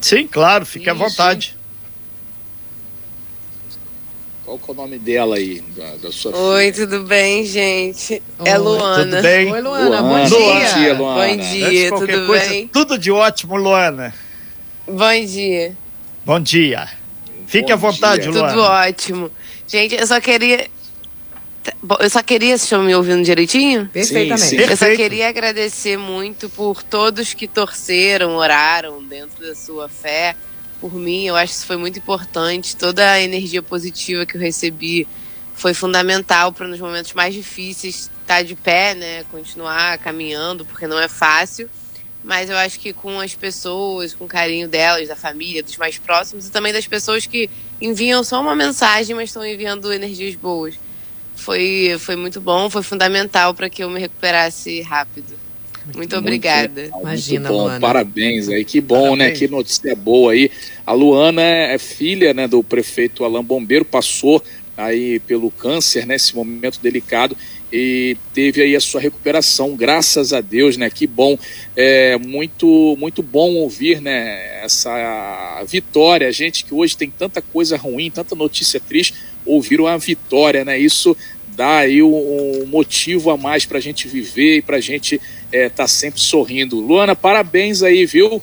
Sim, 0.00 0.26
claro, 0.26 0.66
fique 0.66 0.90
à 0.90 0.94
vontade. 0.94 1.56
Qual 4.44 4.58
que 4.58 4.70
é 4.70 4.74
o 4.74 4.76
nome 4.76 4.98
dela 4.98 5.36
aí, 5.36 5.62
da, 5.76 5.96
da 5.96 6.12
sua 6.12 6.36
Oi, 6.36 6.72
filha? 6.72 6.86
tudo 6.86 7.04
bem, 7.04 7.44
gente? 7.46 8.14
É 8.14 8.42
Oi, 8.42 8.48
é 8.48 8.58
Luana. 8.58 9.04
Tudo 9.04 9.22
bem? 9.22 9.52
Oi, 9.52 9.60
Luana, 9.60 10.00
Luana. 10.00 10.02
bom 10.02 10.24
dia. 10.24 10.38
Bom 10.38 10.74
dia, 10.74 10.94
Luana. 10.94 11.28
Bom 11.28 11.36
dia, 11.36 11.90
tudo 11.90 12.26
coisa, 12.26 12.48
bem? 12.48 12.68
Tudo 12.68 12.98
de 12.98 13.10
ótimo, 13.12 13.56
Luana. 13.56 14.14
Bom 14.86 15.24
dia. 15.24 15.76
Bom 16.24 16.40
dia. 16.40 16.88
Fique 17.46 17.68
bom 17.68 17.72
à 17.72 17.76
vontade, 17.76 18.22
dia. 18.22 18.30
Luana. 18.32 18.48
Tudo 18.48 18.62
ótimo. 18.62 19.30
Gente, 19.66 19.94
eu 19.94 20.06
só 20.06 20.20
queria 20.20 20.68
Bom, 21.82 21.96
eu 22.00 22.10
só 22.10 22.22
queria, 22.22 22.50
vocês 22.50 22.62
estão 22.64 22.82
me 22.82 22.94
ouvindo 22.94 23.22
direitinho? 23.24 23.88
Perfeitamente. 23.88 24.48
sim. 24.48 24.56
Eu 24.56 24.76
só 24.76 24.86
queria 24.96 25.28
agradecer 25.28 25.96
muito 25.96 26.48
por 26.50 26.82
todos 26.82 27.34
que 27.34 27.46
torceram, 27.46 28.36
oraram 28.36 29.02
dentro 29.02 29.46
da 29.46 29.54
sua 29.54 29.88
fé 29.88 30.34
por 30.80 30.94
mim. 30.94 31.26
Eu 31.26 31.36
acho 31.36 31.52
que 31.52 31.58
isso 31.58 31.66
foi 31.66 31.76
muito 31.76 31.98
importante. 31.98 32.76
Toda 32.76 33.08
a 33.12 33.20
energia 33.20 33.62
positiva 33.62 34.26
que 34.26 34.36
eu 34.36 34.40
recebi 34.40 35.06
foi 35.54 35.74
fundamental 35.74 36.52
para 36.52 36.66
nos 36.66 36.80
momentos 36.80 37.12
mais 37.12 37.32
difíceis 37.32 38.10
estar 38.20 38.42
de 38.42 38.56
pé, 38.56 38.94
né? 38.94 39.24
Continuar 39.30 39.98
caminhando, 39.98 40.64
porque 40.64 40.86
não 40.86 40.98
é 40.98 41.08
fácil. 41.08 41.70
Mas 42.24 42.50
eu 42.50 42.56
acho 42.56 42.78
que 42.78 42.92
com 42.92 43.20
as 43.20 43.34
pessoas, 43.34 44.14
com 44.14 44.24
o 44.24 44.28
carinho 44.28 44.68
delas, 44.68 45.08
da 45.08 45.16
família, 45.16 45.62
dos 45.62 45.76
mais 45.76 45.98
próximos 45.98 46.46
e 46.46 46.50
também 46.50 46.72
das 46.72 46.86
pessoas 46.86 47.26
que 47.26 47.50
enviam 47.80 48.22
só 48.22 48.40
uma 48.40 48.54
mensagem, 48.54 49.14
mas 49.14 49.28
estão 49.28 49.44
enviando 49.44 49.92
energias 49.92 50.34
boas. 50.36 50.74
Foi, 51.34 51.96
foi 51.98 52.16
muito 52.16 52.40
bom, 52.40 52.70
foi 52.70 52.82
fundamental 52.82 53.54
para 53.54 53.68
que 53.68 53.82
eu 53.82 53.90
me 53.90 53.98
recuperasse 53.98 54.80
rápido. 54.82 55.34
Muito, 55.94 56.16
obrigada. 56.16 56.82
legal, 56.82 57.00
Imagina, 57.00 57.48
muito 57.48 57.52
bom. 57.52 57.64
Luana. 57.64 57.80
Parabéns 57.80 58.48
aí, 58.48 58.64
que 58.64 58.80
bom, 58.80 59.16
né? 59.16 59.24
Parabéns. 59.24 59.38
Que 59.38 59.48
notícia 59.48 59.96
boa 59.96 60.32
aí. 60.32 60.50
A 60.86 60.92
Luana 60.92 61.42
é 61.42 61.78
filha, 61.78 62.32
né, 62.32 62.46
do 62.46 62.62
prefeito 62.62 63.24
Alain 63.24 63.42
Bombeiro, 63.42 63.84
passou 63.84 64.42
aí 64.76 65.18
pelo 65.20 65.50
câncer, 65.50 66.06
né, 66.06 66.14
esse 66.14 66.34
momento 66.34 66.78
delicado 66.80 67.36
e 67.72 68.16
teve 68.34 68.62
aí 68.62 68.76
a 68.76 68.80
sua 68.80 69.00
recuperação, 69.00 69.74
graças 69.74 70.34
a 70.34 70.42
Deus, 70.42 70.76
né? 70.76 70.90
Que 70.90 71.06
bom, 71.06 71.38
é 71.74 72.18
muito 72.18 72.94
muito 72.98 73.22
bom 73.22 73.54
ouvir, 73.54 74.00
né, 74.00 74.62
essa 74.62 75.64
vitória. 75.66 76.28
A 76.28 76.32
gente 76.32 76.66
que 76.66 76.74
hoje 76.74 76.96
tem 76.96 77.10
tanta 77.10 77.40
coisa 77.40 77.76
ruim, 77.78 78.10
tanta 78.10 78.34
notícia 78.34 78.78
triste, 78.78 79.14
ouvir 79.44 79.80
uma 79.80 79.98
vitória, 79.98 80.64
né? 80.64 80.78
Isso 80.78 81.16
dá 81.56 81.78
aí 81.78 82.02
um, 82.02 82.64
motivo 82.66 83.30
a 83.30 83.36
mais 83.36 83.66
para 83.66 83.78
a 83.78 83.80
gente 83.80 84.08
viver 84.08 84.58
e 84.58 84.62
para 84.62 84.78
a 84.78 84.80
gente 84.80 85.20
estar 85.52 85.70
tá 85.70 85.88
sempre 85.88 86.20
sorrindo. 86.20 86.80
Luana, 86.80 87.14
parabéns 87.14 87.82
aí, 87.82 88.06
viu? 88.06 88.42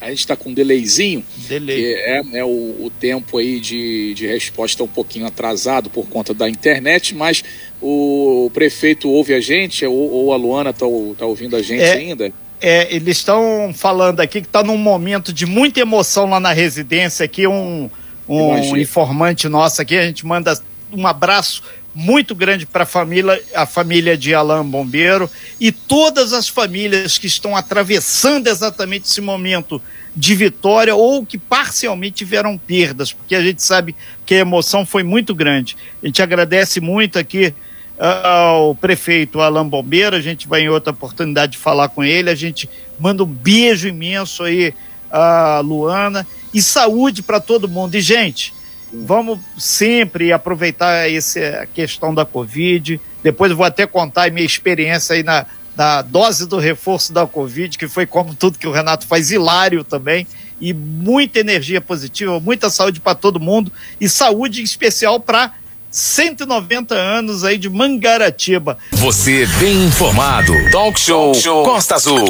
A 0.00 0.10
gente 0.10 0.18
está 0.18 0.34
com 0.34 0.50
um 0.50 0.54
delayzinho, 0.54 1.24
Delay. 1.48 1.76
que 1.76 1.94
é, 1.94 2.22
é 2.38 2.44
o, 2.44 2.48
o 2.48 2.90
tempo 2.98 3.38
aí 3.38 3.60
de, 3.60 4.14
de 4.14 4.26
resposta 4.26 4.82
um 4.82 4.88
pouquinho 4.88 5.26
atrasado 5.26 5.88
por 5.88 6.08
conta 6.08 6.34
da 6.34 6.48
internet, 6.48 7.14
mas 7.14 7.44
o 7.80 8.50
prefeito 8.52 9.08
ouve 9.08 9.32
a 9.32 9.40
gente, 9.40 9.86
ou, 9.86 9.94
ou 9.94 10.32
a 10.32 10.36
Luana 10.36 10.70
está 10.70 10.86
tá 11.16 11.24
ouvindo 11.24 11.54
a 11.54 11.62
gente 11.62 11.82
É. 11.82 11.92
ainda? 11.92 12.32
É, 12.60 12.94
eles 12.94 13.16
estão 13.18 13.72
falando 13.74 14.20
aqui 14.20 14.40
que 14.40 14.46
está 14.46 14.62
num 14.62 14.76
momento 14.76 15.32
de 15.32 15.46
muita 15.46 15.80
emoção 15.80 16.28
lá 16.30 16.38
na 16.38 16.52
residência. 16.52 17.24
Aqui 17.24 17.44
um, 17.44 17.90
um 18.28 18.54
Imagino. 18.54 18.78
informante 18.78 19.48
nosso 19.48 19.82
aqui, 19.82 19.96
a 19.96 20.04
gente 20.04 20.26
manda 20.26 20.58
um 20.92 21.06
abraço 21.06 21.62
muito 21.94 22.34
grande 22.34 22.64
para 22.64 22.84
a 22.84 22.86
família, 22.86 23.40
a 23.54 23.66
família 23.66 24.16
de 24.16 24.34
Alain 24.34 24.64
Bombeiro 24.64 25.28
e 25.60 25.70
todas 25.70 26.32
as 26.32 26.48
famílias 26.48 27.18
que 27.18 27.26
estão 27.26 27.54
atravessando 27.54 28.46
exatamente 28.46 29.06
esse 29.06 29.20
momento 29.20 29.80
de 30.14 30.34
vitória 30.34 30.94
ou 30.94 31.24
que 31.24 31.38
parcialmente 31.38 32.16
tiveram 32.16 32.56
perdas, 32.58 33.12
porque 33.12 33.34
a 33.34 33.42
gente 33.42 33.62
sabe 33.62 33.94
que 34.24 34.34
a 34.34 34.38
emoção 34.38 34.84
foi 34.84 35.02
muito 35.02 35.34
grande. 35.34 35.76
A 36.02 36.06
gente 36.06 36.22
agradece 36.22 36.80
muito 36.80 37.18
aqui 37.18 37.54
ao 37.98 38.74
prefeito 38.74 39.40
Alain 39.40 39.68
Bombeiro, 39.68 40.16
a 40.16 40.20
gente 40.20 40.48
vai 40.48 40.62
em 40.62 40.68
outra 40.68 40.92
oportunidade 40.92 41.52
de 41.52 41.58
falar 41.58 41.88
com 41.88 42.02
ele, 42.02 42.30
a 42.30 42.34
gente 42.34 42.68
manda 42.98 43.22
um 43.22 43.26
beijo 43.26 43.86
imenso 43.86 44.42
aí 44.42 44.74
a 45.10 45.60
Luana 45.60 46.26
e 46.52 46.62
saúde 46.62 47.22
para 47.22 47.40
todo 47.40 47.68
mundo. 47.68 47.94
E, 47.94 48.00
gente, 48.00 48.52
vamos 48.92 49.38
sempre 49.56 50.32
aproveitar 50.32 51.10
essa 51.10 51.66
questão 51.72 52.14
da 52.14 52.24
Covid. 52.24 53.00
Depois 53.22 53.50
eu 53.50 53.56
vou 53.56 53.66
até 53.66 53.86
contar 53.86 54.28
a 54.28 54.30
minha 54.30 54.44
experiência 54.44 55.14
aí 55.14 55.22
na, 55.22 55.46
na 55.76 56.02
dose 56.02 56.46
do 56.46 56.58
reforço 56.58 57.12
da 57.12 57.26
Covid, 57.26 57.78
que 57.78 57.88
foi 57.88 58.06
como 58.06 58.34
tudo 58.34 58.58
que 58.58 58.66
o 58.66 58.72
Renato 58.72 59.06
faz, 59.06 59.30
hilário 59.30 59.82
também. 59.82 60.26
E 60.60 60.72
muita 60.72 61.40
energia 61.40 61.80
positiva, 61.80 62.38
muita 62.38 62.70
saúde 62.70 63.00
para 63.00 63.16
todo 63.16 63.40
mundo 63.40 63.72
e 64.00 64.08
saúde 64.08 64.60
em 64.60 64.64
especial 64.64 65.18
para 65.18 65.52
190 65.90 66.94
anos 66.94 67.44
aí 67.44 67.58
de 67.58 67.68
Mangaratiba. 67.68 68.78
Você 68.92 69.44
bem 69.58 69.86
informado. 69.86 70.54
Talk 70.70 70.98
Show 70.98 71.32
Costa 71.64 71.96
Azul. 71.96 72.24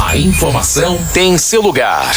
A 0.00 0.16
informação 0.16 0.98
tem 1.12 1.36
seu 1.36 1.60
lugar. 1.60 2.12